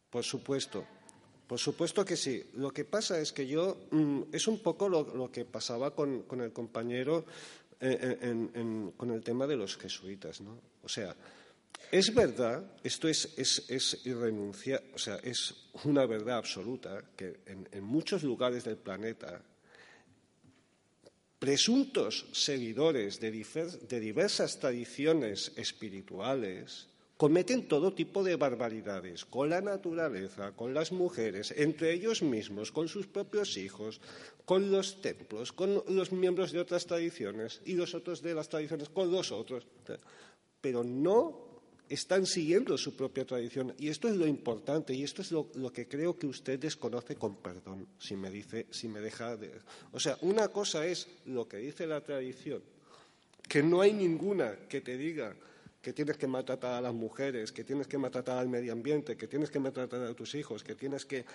Por 0.09 0.23
supuesto. 0.23 0.85
Por 1.49 1.57
supuesto 1.57 2.05
que 2.05 2.15
sí. 2.15 2.51
Lo 2.53 2.69
que 2.69 2.85
pasa 2.85 3.19
es 3.19 3.33
que 3.33 3.47
yo, 3.47 3.87
mm, 3.89 4.21
es 4.31 4.47
un 4.47 4.59
poco 4.59 4.87
lo, 4.87 5.31
que 5.31 5.45
pasaba 5.45 5.95
con, 5.95 6.23
el 6.29 6.53
compañero 6.53 7.25
eh, 7.79 8.93
con 8.95 9.09
el 9.09 9.23
tema 9.23 9.47
de 9.47 9.55
los 9.55 9.75
jesuitas. 9.75 10.41
¿no? 10.41 10.61
O 10.83 10.87
sea, 10.87 11.15
es 11.91 12.13
verdad, 12.13 12.63
esto 12.83 13.07
es, 13.07 13.33
es, 13.35 13.65
es 13.67 14.05
o 14.93 14.99
sea, 14.99 15.15
es 15.23 15.71
una 15.85 16.05
verdad 16.05 16.37
absoluta 16.37 17.03
que 17.17 17.39
en, 17.47 17.83
muchos 17.83 18.21
lugares 18.21 18.63
del 18.63 18.77
planeta 18.77 19.41
presuntos 21.39 22.27
seguidores 22.31 23.19
de, 23.19 23.99
diversas 23.99 24.59
tradiciones 24.59 25.51
espirituales 25.55 26.89
cometen 27.19 27.67
todo 27.67 27.91
tipo 27.91 28.23
de 28.23 28.39
barbaridades 28.39 29.27
con 29.27 29.49
la 29.51 29.59
naturaleza, 29.59 30.55
con 30.55 30.73
las 30.73 30.93
mujeres, 30.93 31.51
entre 31.51 31.91
ellos 31.91 32.23
mismos, 32.23 32.71
con 32.71 32.87
sus 32.87 33.07
propios 33.07 33.57
hijos, 33.57 33.99
con 34.45 34.71
los 34.71 35.01
templos, 35.01 35.51
con 35.51 35.83
los 35.89 36.13
miembros 36.13 36.53
de 36.53 36.63
otras 36.63 36.85
tradiciones 36.87 37.59
y 37.65 37.73
los 37.73 37.93
otros 37.93 38.21
de 38.21 38.33
las 38.33 38.47
tradiciones 38.47 38.87
con 38.87 39.11
los 39.11 39.33
otros. 39.33 39.67
Pero 40.61 40.81
no 40.85 41.59
están 41.89 42.25
siguiendo 42.25 42.77
su 42.77 42.95
propia 42.95 43.25
tradición. 43.25 43.75
Y 43.77 43.89
esto 43.89 44.07
es 44.07 44.15
lo 44.15 44.25
importante, 44.25 44.93
y 44.93 45.03
esto 45.03 45.21
es 45.21 45.33
lo, 45.33 45.51
que 45.73 45.89
creo 45.89 46.17
que 46.17 46.25
usted 46.25 46.57
desconoce 46.57 47.17
con 47.17 47.35
perdón, 47.35 47.85
si 47.99 48.15
me 48.15 48.31
dice, 48.31 48.67
si 48.69 48.87
me 48.87 49.01
deja 49.01 49.35
de. 49.35 49.51
O 49.91 49.99
sea, 49.99 50.17
una 50.21 50.47
cosa 50.47 50.87
es 50.87 51.09
lo 51.25 51.49
que 51.49 51.57
dice 51.57 51.85
la 51.85 51.99
tradición, 51.99 52.63
que 53.45 53.61
no 53.61 53.81
hay 53.81 53.91
ninguna 53.91 54.55
que 54.69 54.79
te 54.79 54.97
diga 54.97 55.35
que 55.81 55.93
tienes 55.93 56.17
que 56.17 56.27
maltratar 56.27 56.73
a 56.73 56.81
las 56.81 56.93
mujeres, 56.93 57.51
que 57.51 57.63
tienes 57.63 57.87
que 57.87 57.97
maltratar 57.97 58.37
al 58.37 58.49
medio 58.49 58.73
ambiente, 58.73 59.15
que 59.15 59.27
tienes 59.27 59.49
que 59.49 59.59
maltratar 59.59 60.03
a 60.03 60.13
tus 60.13 60.35
hijos, 60.35 60.63
que 60.63 60.75
tienes 60.75 61.05
que, 61.05 61.25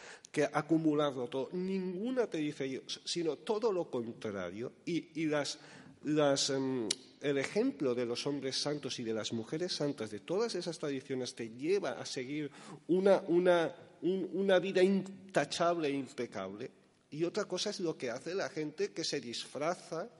acumularlo 0.53 1.29
todo. 1.29 1.49
Ninguna 1.53 2.27
te 2.27 2.39
dice 2.39 2.83
sino 3.05 3.37
todo 3.37 3.73
lo 3.73 3.91
contrario. 3.91 4.73
Y, 4.85 5.27
las, 5.27 6.51
em, 6.51 6.87
el 7.23 7.39
ejemplo 7.39 7.95
de 7.95 8.05
los 8.05 8.27
hombres 8.27 8.57
santos 8.61 8.99
y 8.99 9.05
de 9.05 9.15
las 9.15 9.33
mujeres 9.33 9.73
santas 9.73 10.11
de 10.11 10.21
todas 10.21 10.55
esas 10.55 10.79
tradiciones 10.79 11.35
te 11.35 11.49
lleva 11.49 11.93
a 11.93 12.05
seguir 12.05 12.51
una, 12.89 13.23
una 13.27 14.59
vida 14.59 14.83
intachable 14.83 15.89
e 15.89 15.93
impecable. 15.93 16.71
Y 17.11 17.25
otra 17.25 17.47
cosa 17.47 17.71
es 17.71 17.81
lo 17.81 17.97
que 17.97 18.11
hace 18.11 18.35
la 18.35 18.51
gente 18.51 18.93
que 18.93 19.05
se 19.05 19.21
disfraza 19.21 20.11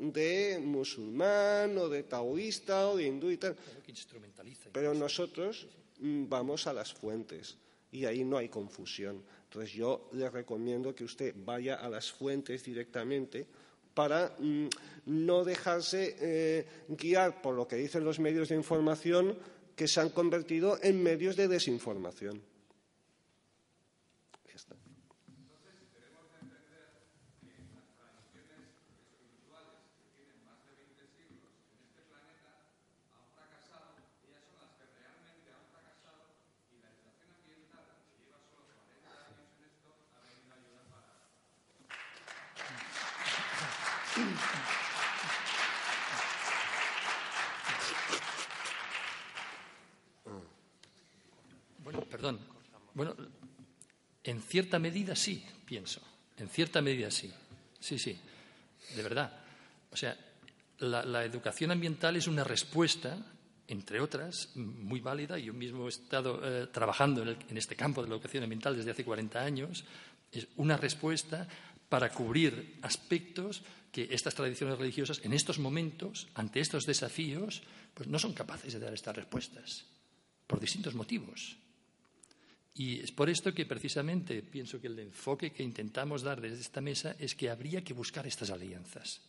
de 0.00 0.58
musulmán 0.58 1.76
o 1.76 1.88
de 1.88 2.02
taoísta 2.08 2.88
o 2.88 2.96
de 2.96 3.04
hindú 3.04 3.30
y 3.30 3.36
tal. 3.36 3.54
Pero 4.72 4.94
nosotros 4.94 5.68
mm, 6.00 6.28
vamos 6.28 6.66
a 6.66 6.72
las 6.72 6.92
fuentes 6.92 7.56
y 7.92 8.06
ahí 8.06 8.24
no 8.24 8.38
hay 8.38 8.48
confusión. 8.48 9.22
Entonces 9.44 9.72
yo 9.72 10.08
le 10.12 10.30
recomiendo 10.30 10.94
que 10.94 11.04
usted 11.04 11.34
vaya 11.36 11.76
a 11.76 11.88
las 11.88 12.10
fuentes 12.10 12.64
directamente 12.64 13.46
para 13.92 14.34
mm, 14.38 14.68
no 15.06 15.44
dejarse 15.44 16.16
eh, 16.20 16.66
guiar 16.88 17.42
por 17.42 17.54
lo 17.54 17.68
que 17.68 17.76
dicen 17.76 18.04
los 18.04 18.18
medios 18.18 18.48
de 18.48 18.56
información 18.56 19.36
que 19.76 19.88
se 19.88 20.00
han 20.00 20.10
convertido 20.10 20.78
en 20.82 21.02
medios 21.02 21.36
de 21.36 21.48
desinformación. 21.48 22.40
Bueno, 51.82 52.00
perdón. 52.02 52.38
Bueno, 52.94 53.16
en 54.22 54.39
cierta 54.50 54.78
medida 54.78 55.14
sí, 55.14 55.44
pienso. 55.64 56.00
En 56.36 56.48
cierta 56.48 56.82
medida 56.82 57.10
sí. 57.10 57.32
Sí, 57.78 57.98
sí. 57.98 58.18
De 58.96 59.02
verdad. 59.02 59.32
O 59.92 59.96
sea, 59.96 60.16
la, 60.78 61.24
educación 61.24 61.70
ambiental 61.70 62.16
es 62.16 62.26
una 62.26 62.42
respuesta, 62.42 63.16
entre 63.68 64.00
otras, 64.00 64.50
muy 64.56 65.00
válida. 65.00 65.38
Yo 65.38 65.54
mismo 65.54 65.86
he 65.86 65.90
estado 65.90 66.40
eh, 66.42 66.66
trabajando 66.66 67.22
en, 67.22 67.36
en 67.48 67.56
este 67.56 67.76
campo 67.76 68.02
de 68.02 68.08
la 68.08 68.16
educación 68.16 68.42
ambiental 68.42 68.76
desde 68.76 68.90
hace 68.90 69.04
40 69.04 69.40
años. 69.40 69.84
Es 70.32 70.48
una 70.56 70.76
respuesta 70.76 71.46
para 71.88 72.10
cubrir 72.10 72.78
aspectos 72.82 73.62
que 73.92 74.08
estas 74.10 74.34
tradiciones 74.34 74.78
religiosas 74.78 75.20
en 75.24 75.32
estos 75.32 75.58
momentos, 75.58 76.28
ante 76.34 76.60
estos 76.60 76.86
desafíos, 76.86 77.62
pues 77.94 78.08
no 78.08 78.18
son 78.18 78.34
capaces 78.34 78.72
de 78.72 78.78
dar 78.80 78.94
estas 78.94 79.16
respuestas, 79.16 79.86
por 80.46 80.60
distintos 80.60 80.94
motivos. 80.94 81.56
Y 82.74 83.00
es 83.00 83.12
por 83.12 83.28
esto 83.28 83.52
que 83.52 83.66
precisamente 83.66 84.42
pienso 84.42 84.80
que 84.80 84.86
el 84.86 84.98
enfoque 84.98 85.52
que 85.52 85.62
intentamos 85.62 86.22
dar 86.22 86.40
desde 86.40 86.60
esta 86.60 86.80
mesa 86.80 87.16
es 87.18 87.34
que 87.34 87.50
habría 87.50 87.82
que 87.82 87.94
buscar 87.94 88.26
estas 88.26 88.50
alianzas. 88.50 89.20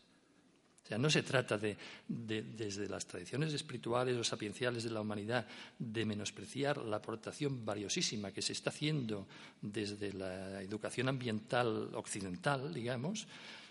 O 0.83 0.87
sea, 0.87 0.97
no 0.97 1.09
se 1.09 1.23
trata 1.23 1.57
de, 1.57 1.77
desde 2.07 2.87
las 2.89 3.05
tradiciones 3.05 3.53
espirituales 3.53 4.17
o 4.17 4.23
sapienciales 4.23 4.83
de 4.83 4.89
la 4.89 5.01
humanidad, 5.01 5.47
de 5.77 6.05
menospreciar 6.05 6.77
la 6.77 6.97
aportación 6.97 7.65
valiosísima 7.65 8.31
que 8.31 8.41
se 8.41 8.53
está 8.53 8.71
haciendo 8.71 9.27
desde 9.61 10.13
la 10.13 10.61
educación 10.61 11.07
ambiental 11.07 11.91
occidental, 11.93 12.73
digamos, 12.73 13.27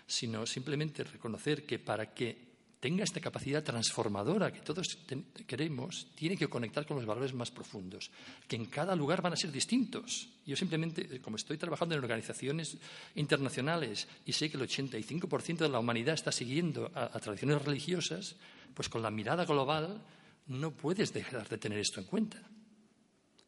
sino 0.07 0.45
simplemente 0.45 1.03
reconocer 1.03 1.65
que 1.65 1.79
para 1.79 2.13
que 2.13 2.50
tenga 2.81 3.05
esta 3.05 3.21
capacidad 3.21 3.63
transformadora 3.63 4.51
que 4.51 4.65
todos 4.65 4.97
queremos, 5.45 6.07
tiene 6.15 6.35
que 6.35 6.49
conectar 6.49 6.83
con 6.83 6.97
los 6.97 7.05
valores 7.05 7.31
más 7.31 7.51
profundos, 7.51 8.09
que 8.47 8.55
en 8.55 8.65
cada 8.65 8.95
lugar 8.95 9.21
van 9.21 9.33
a 9.33 9.37
ser 9.37 9.51
distintos. 9.51 10.27
Yo 10.47 10.57
simplemente, 10.57 11.05
eh, 11.05 11.21
como 11.21 11.37
estoy 11.37 11.57
trabajando 11.57 11.93
en 11.93 12.01
organizaciones 12.01 12.75
internacionales 13.13 14.07
y 14.25 14.33
sé 14.33 14.49
que 14.49 14.57
el 14.57 14.63
85% 14.63 15.57
de 15.59 15.69
la 15.69 15.77
humanidad 15.77 16.15
está 16.15 16.31
siguiendo 16.31 16.91
a, 16.95 17.19
tradiciones 17.19 17.61
religiosas, 17.61 18.35
pues 18.73 18.89
con 18.89 19.03
la 19.03 19.11
mirada 19.11 19.45
global 19.45 20.01
no 20.47 20.71
puedes 20.71 21.13
dejar 21.13 21.47
de 21.47 21.59
tener 21.59 21.77
esto 21.77 21.99
en 21.99 22.07
cuenta. 22.07 22.41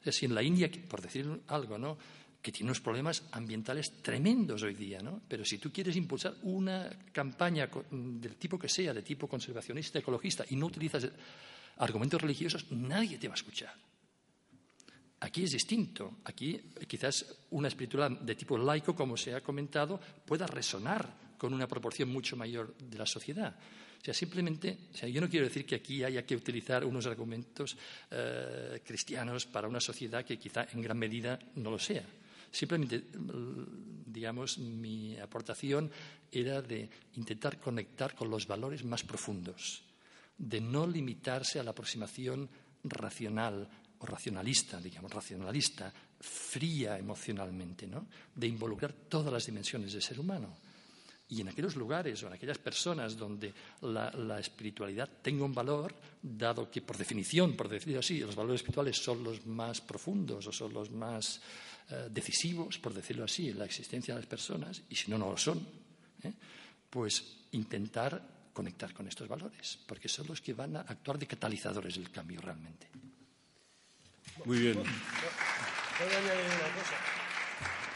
si 0.06 0.26
en 0.26 0.36
la 0.36 0.44
India, 0.44 0.70
por 0.88 1.02
decir 1.02 1.42
algo, 1.48 1.80
¿no? 1.80 1.98
Que 2.44 2.52
tiene 2.52 2.68
unos 2.68 2.82
problemas 2.82 3.24
ambientales 3.32 4.04
tremendos 4.04 4.62
hoy 4.64 4.74
día, 4.74 5.02
¿no? 5.02 5.22
Pero 5.30 5.46
si 5.46 5.60
tú 5.60 5.72
quieres 5.72 5.96
impulsar 5.96 6.36
una 6.44 6.90
campaña 7.14 7.70
del 7.90 8.36
tipo 8.36 8.60
que 8.60 8.68
sea, 8.68 8.94
de 8.94 9.02
tipo 9.02 9.30
conservacionista, 9.30 10.00
ecologista, 10.00 10.44
y 10.50 10.58
no 10.58 10.66
utilizas 10.66 11.08
argumentos 11.78 12.22
religiosos, 12.22 12.70
nadie 12.72 13.18
te 13.18 13.30
va 13.30 13.34
a 13.34 13.40
escuchar. 13.40 13.74
Aquí 15.22 15.44
es 15.46 15.52
distinto. 15.54 16.18
Aquí 16.26 16.60
quizás 16.86 17.26
una 17.52 17.70
espiritualidad 17.70 18.20
de 18.20 18.36
tipo 18.36 18.58
laico, 18.58 18.94
como 18.94 19.16
se 19.16 19.34
ha 19.34 19.40
comentado, 19.40 19.98
pueda 20.26 20.46
resonar 20.46 21.38
con 21.38 21.54
una 21.54 21.66
proporción 21.66 22.10
mucho 22.10 22.36
mayor 22.36 22.76
de 22.76 22.98
la 22.98 23.06
sociedad. 23.06 23.56
O 23.56 24.04
sea, 24.04 24.14
simplemente, 24.14 24.80
o 24.94 24.98
sea, 24.98 25.08
yo 25.08 25.22
no 25.22 25.30
quiero 25.30 25.46
decir 25.46 25.66
que 25.66 25.76
aquí 25.76 26.04
haya 26.04 26.26
que 26.26 26.36
utilizar 26.36 26.84
unos 26.84 27.06
argumentos 27.06 27.78
eh, 28.12 28.82
cristianos 28.86 29.46
para 29.46 29.70
una 29.70 29.80
sociedad 29.80 30.26
que 30.26 30.38
quizá 30.38 30.68
en 30.74 30.82
gran 30.82 31.00
medida 31.00 31.40
no 31.56 31.72
lo 31.72 31.80
sea. 31.80 32.04
Simplemente, 32.54 33.04
digamos, 34.06 34.60
mi 34.60 35.18
aportación 35.18 35.90
era 36.32 36.62
de 36.62 36.88
intentar 37.16 37.60
conectar 37.60 38.14
con 38.14 38.30
los 38.30 38.46
valores 38.46 38.86
más 38.86 39.02
profundos, 39.02 39.82
de 40.38 40.62
no 40.62 40.86
limitarse 40.86 41.60
a 41.60 41.64
la 41.64 41.72
aproximación 41.72 42.48
racional 42.84 43.68
o 43.98 44.06
racionalista, 44.06 44.80
digamos, 44.80 45.12
racionalista, 45.12 45.92
fría 46.22 47.00
emocionalmente, 47.00 47.88
¿no? 47.88 48.06
de 48.36 48.46
involucrar 48.46 48.94
todas 48.94 49.34
las 49.34 49.48
dimensiones 49.48 49.92
del 49.92 50.04
ser 50.04 50.20
humano. 50.20 50.56
Y 51.30 51.42
en 51.42 51.48
aquellos 51.48 51.76
lugares 51.76 52.22
o 52.22 52.28
en 52.28 52.34
aquellas 52.34 52.58
personas 52.58 53.18
donde 53.18 53.54
la, 53.82 54.12
la, 54.12 54.40
espiritualidad 54.40 55.10
tenga 55.22 55.46
un 55.46 55.54
valor, 55.54 55.96
dado 56.22 56.70
que 56.70 56.82
por 56.82 56.98
definición, 56.98 57.56
por 57.56 57.70
decirlo 57.70 58.00
así, 58.00 58.20
los 58.20 58.36
valores 58.36 58.60
espirituales 58.60 58.98
son 58.98 59.24
los 59.24 59.46
más 59.46 59.82
profundos 59.82 60.46
o 60.46 60.52
son 60.52 60.74
los 60.74 60.92
más 60.92 61.42
eh, 61.90 62.08
decisivos, 62.10 62.78
por 62.80 62.94
decirlo 62.94 63.26
así, 63.26 63.50
en 63.50 63.60
la 63.60 63.66
existencia 63.66 64.14
de 64.14 64.22
las 64.22 64.30
personas, 64.30 64.82
y 64.90 64.96
si 64.96 65.12
no, 65.12 65.18
no 65.18 65.32
lo 65.32 65.38
son, 65.38 65.60
¿eh? 66.24 66.34
pues 66.90 67.24
intentar 67.52 68.50
conectar 68.54 68.94
con 68.94 69.08
estos 69.08 69.28
valores, 69.28 69.80
porque 69.86 70.08
son 70.08 70.28
los 70.28 70.40
que 70.40 70.54
van 70.54 70.78
a 70.78 70.82
actuar 70.82 71.20
de 71.20 71.28
catalizadores 71.28 71.96
del 71.96 72.10
cambio 72.10 72.40
realmente. 72.40 72.88
Muy 74.46 74.60
bien. 74.60 74.84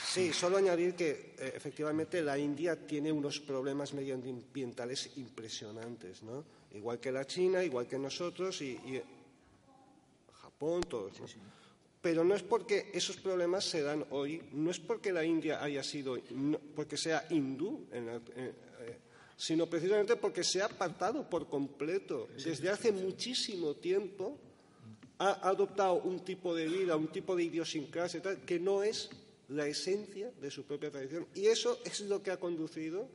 Sí, 0.10 0.32
solo 0.32 0.58
añadir 0.58 0.96
que 0.96 1.36
eh, 1.38 1.54
efectivamente 1.56 2.22
la 2.22 2.38
India 2.38 2.88
tiene 2.88 3.12
unos 3.12 3.40
problemas 3.42 3.94
medioambientales 3.94 5.18
impresionantes, 5.18 6.24
¿no? 6.24 6.46
Igual 6.74 7.00
que 7.00 7.12
la 7.12 7.26
China, 7.26 7.64
igual 7.64 7.88
que 7.88 8.00
nosotros 8.00 8.62
y, 8.62 8.80
Japón, 10.42 10.82
todos 10.84 11.14
pero 12.02 12.24
no 12.24 12.36
es 12.36 12.44
porque 12.44 12.90
esos 12.94 13.18
problemas 13.18 13.66
se 13.66 13.82
dan 13.82 14.06
hoy, 14.12 14.42
no 14.54 14.72
es 14.72 14.80
porque 14.80 15.12
la 15.12 15.26
India 15.26 15.62
haya 15.62 15.84
sido, 15.84 16.18
porque 16.74 16.96
sea 16.96 17.26
hindú, 17.32 17.86
eh, 17.92 18.22
sino 19.36 19.68
precisamente 19.68 20.16
porque 20.16 20.44
se 20.44 20.62
ha 20.62 20.66
apartado 20.66 21.30
por 21.30 21.50
completo. 21.50 22.30
Desde 22.34 22.70
hace 22.70 22.94
muchísimo 22.94 23.76
tiempo 23.76 24.40
ha 25.20 25.50
adoptado 25.50 25.96
un 25.96 26.24
tipo 26.24 26.56
de 26.56 26.68
vida, 26.68 26.96
un 26.96 27.10
tipo 27.10 27.36
de 27.36 27.44
idiosincrasia 27.44 28.22
tal, 28.22 28.46
que 28.46 28.60
no 28.60 28.84
es 28.84 29.10
la 29.50 29.66
esencia 29.66 30.32
de 30.32 30.52
su 30.52 30.66
propia 30.66 30.92
tradición. 30.92 31.28
Y 31.34 31.48
eso 31.48 31.80
es 31.86 32.02
lo 32.02 32.22
que 32.22 32.32
ha 32.32 32.40
conducido 32.40 33.08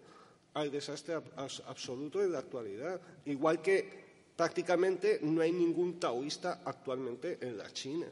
al 0.54 0.70
desastre 0.70 1.14
absoluto 1.14 2.22
en 2.22 2.32
la 2.32 2.38
actualidad. 2.38 3.00
Igual 3.26 3.60
que 3.60 4.02
prácticamente 4.36 5.20
no 5.22 5.40
hay 5.40 5.52
ningún 5.52 5.98
taoísta 5.98 6.62
actualmente 6.64 7.38
en 7.40 7.58
la 7.58 7.70
China. 7.72 8.06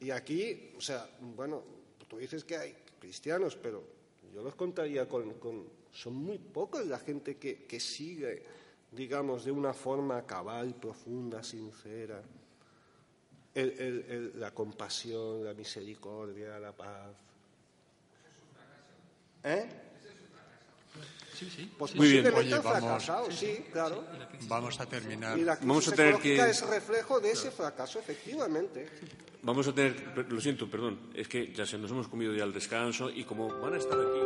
Y 0.00 0.10
aquí, 0.10 0.72
o 0.76 0.80
sea, 0.80 1.08
bueno, 1.34 1.62
tú 2.08 2.18
dices 2.18 2.44
que 2.44 2.56
hay 2.56 2.74
cristianos, 3.00 3.56
pero 3.56 3.82
yo 4.32 4.42
los 4.42 4.54
contaría 4.54 5.08
con, 5.08 5.34
son 5.92 6.14
muy 6.14 6.38
pocos 6.38 6.86
la 6.86 6.98
gente 6.98 7.36
que, 7.36 7.64
que 7.64 7.80
sigue, 7.80 8.42
digamos, 8.92 9.44
de 9.44 9.50
una 9.50 9.72
forma 9.72 10.24
cabal, 10.24 10.76
profunda, 10.76 11.42
sincera, 11.42 12.22
la 13.54 14.50
compasión, 14.52 15.44
la 15.44 15.54
misericordia, 15.54 16.58
la 16.58 16.72
paz. 16.72 17.10
¿Eh? 19.44 19.66
Sí, 21.38 21.48
sí. 21.54 21.72
Pues 21.78 21.94
Muy 21.94 22.10
bien. 22.10 22.26
Oye, 22.34 22.50
vamos- 22.50 22.72
fracasado, 22.80 23.30
sí, 23.30 23.64
claro. 23.72 24.04
Vamos 24.48 24.78
a 24.80 24.86
terminar. 24.86 25.38
Y 25.38 25.42
la 25.42 25.54
crisis 25.56 25.68
Vamos 25.68 25.88
a 25.88 25.92
tener 25.92 26.18
que- 26.18 26.36
es 26.36 26.66
reflejo 26.66 27.20
de 27.20 27.30
ese 27.30 27.50
fracaso, 27.50 27.98
efectivamente. 28.00 28.88
Vamos 29.42 29.68
a 29.68 29.72
tener, 29.72 29.94
lo 30.28 30.40
siento, 30.40 30.68
perdón, 30.68 30.98
es 31.14 31.28
que 31.28 31.52
ya 31.52 31.64
se 31.64 31.78
nos 31.78 31.90
hemos 31.92 32.08
comido 32.08 32.34
ya 32.34 32.42
el 32.42 32.52
descanso 32.52 33.08
y 33.08 33.22
como 33.24 33.48
van 33.60 33.74
a 33.74 33.78
estar 33.78 33.98
aquí 33.98 34.18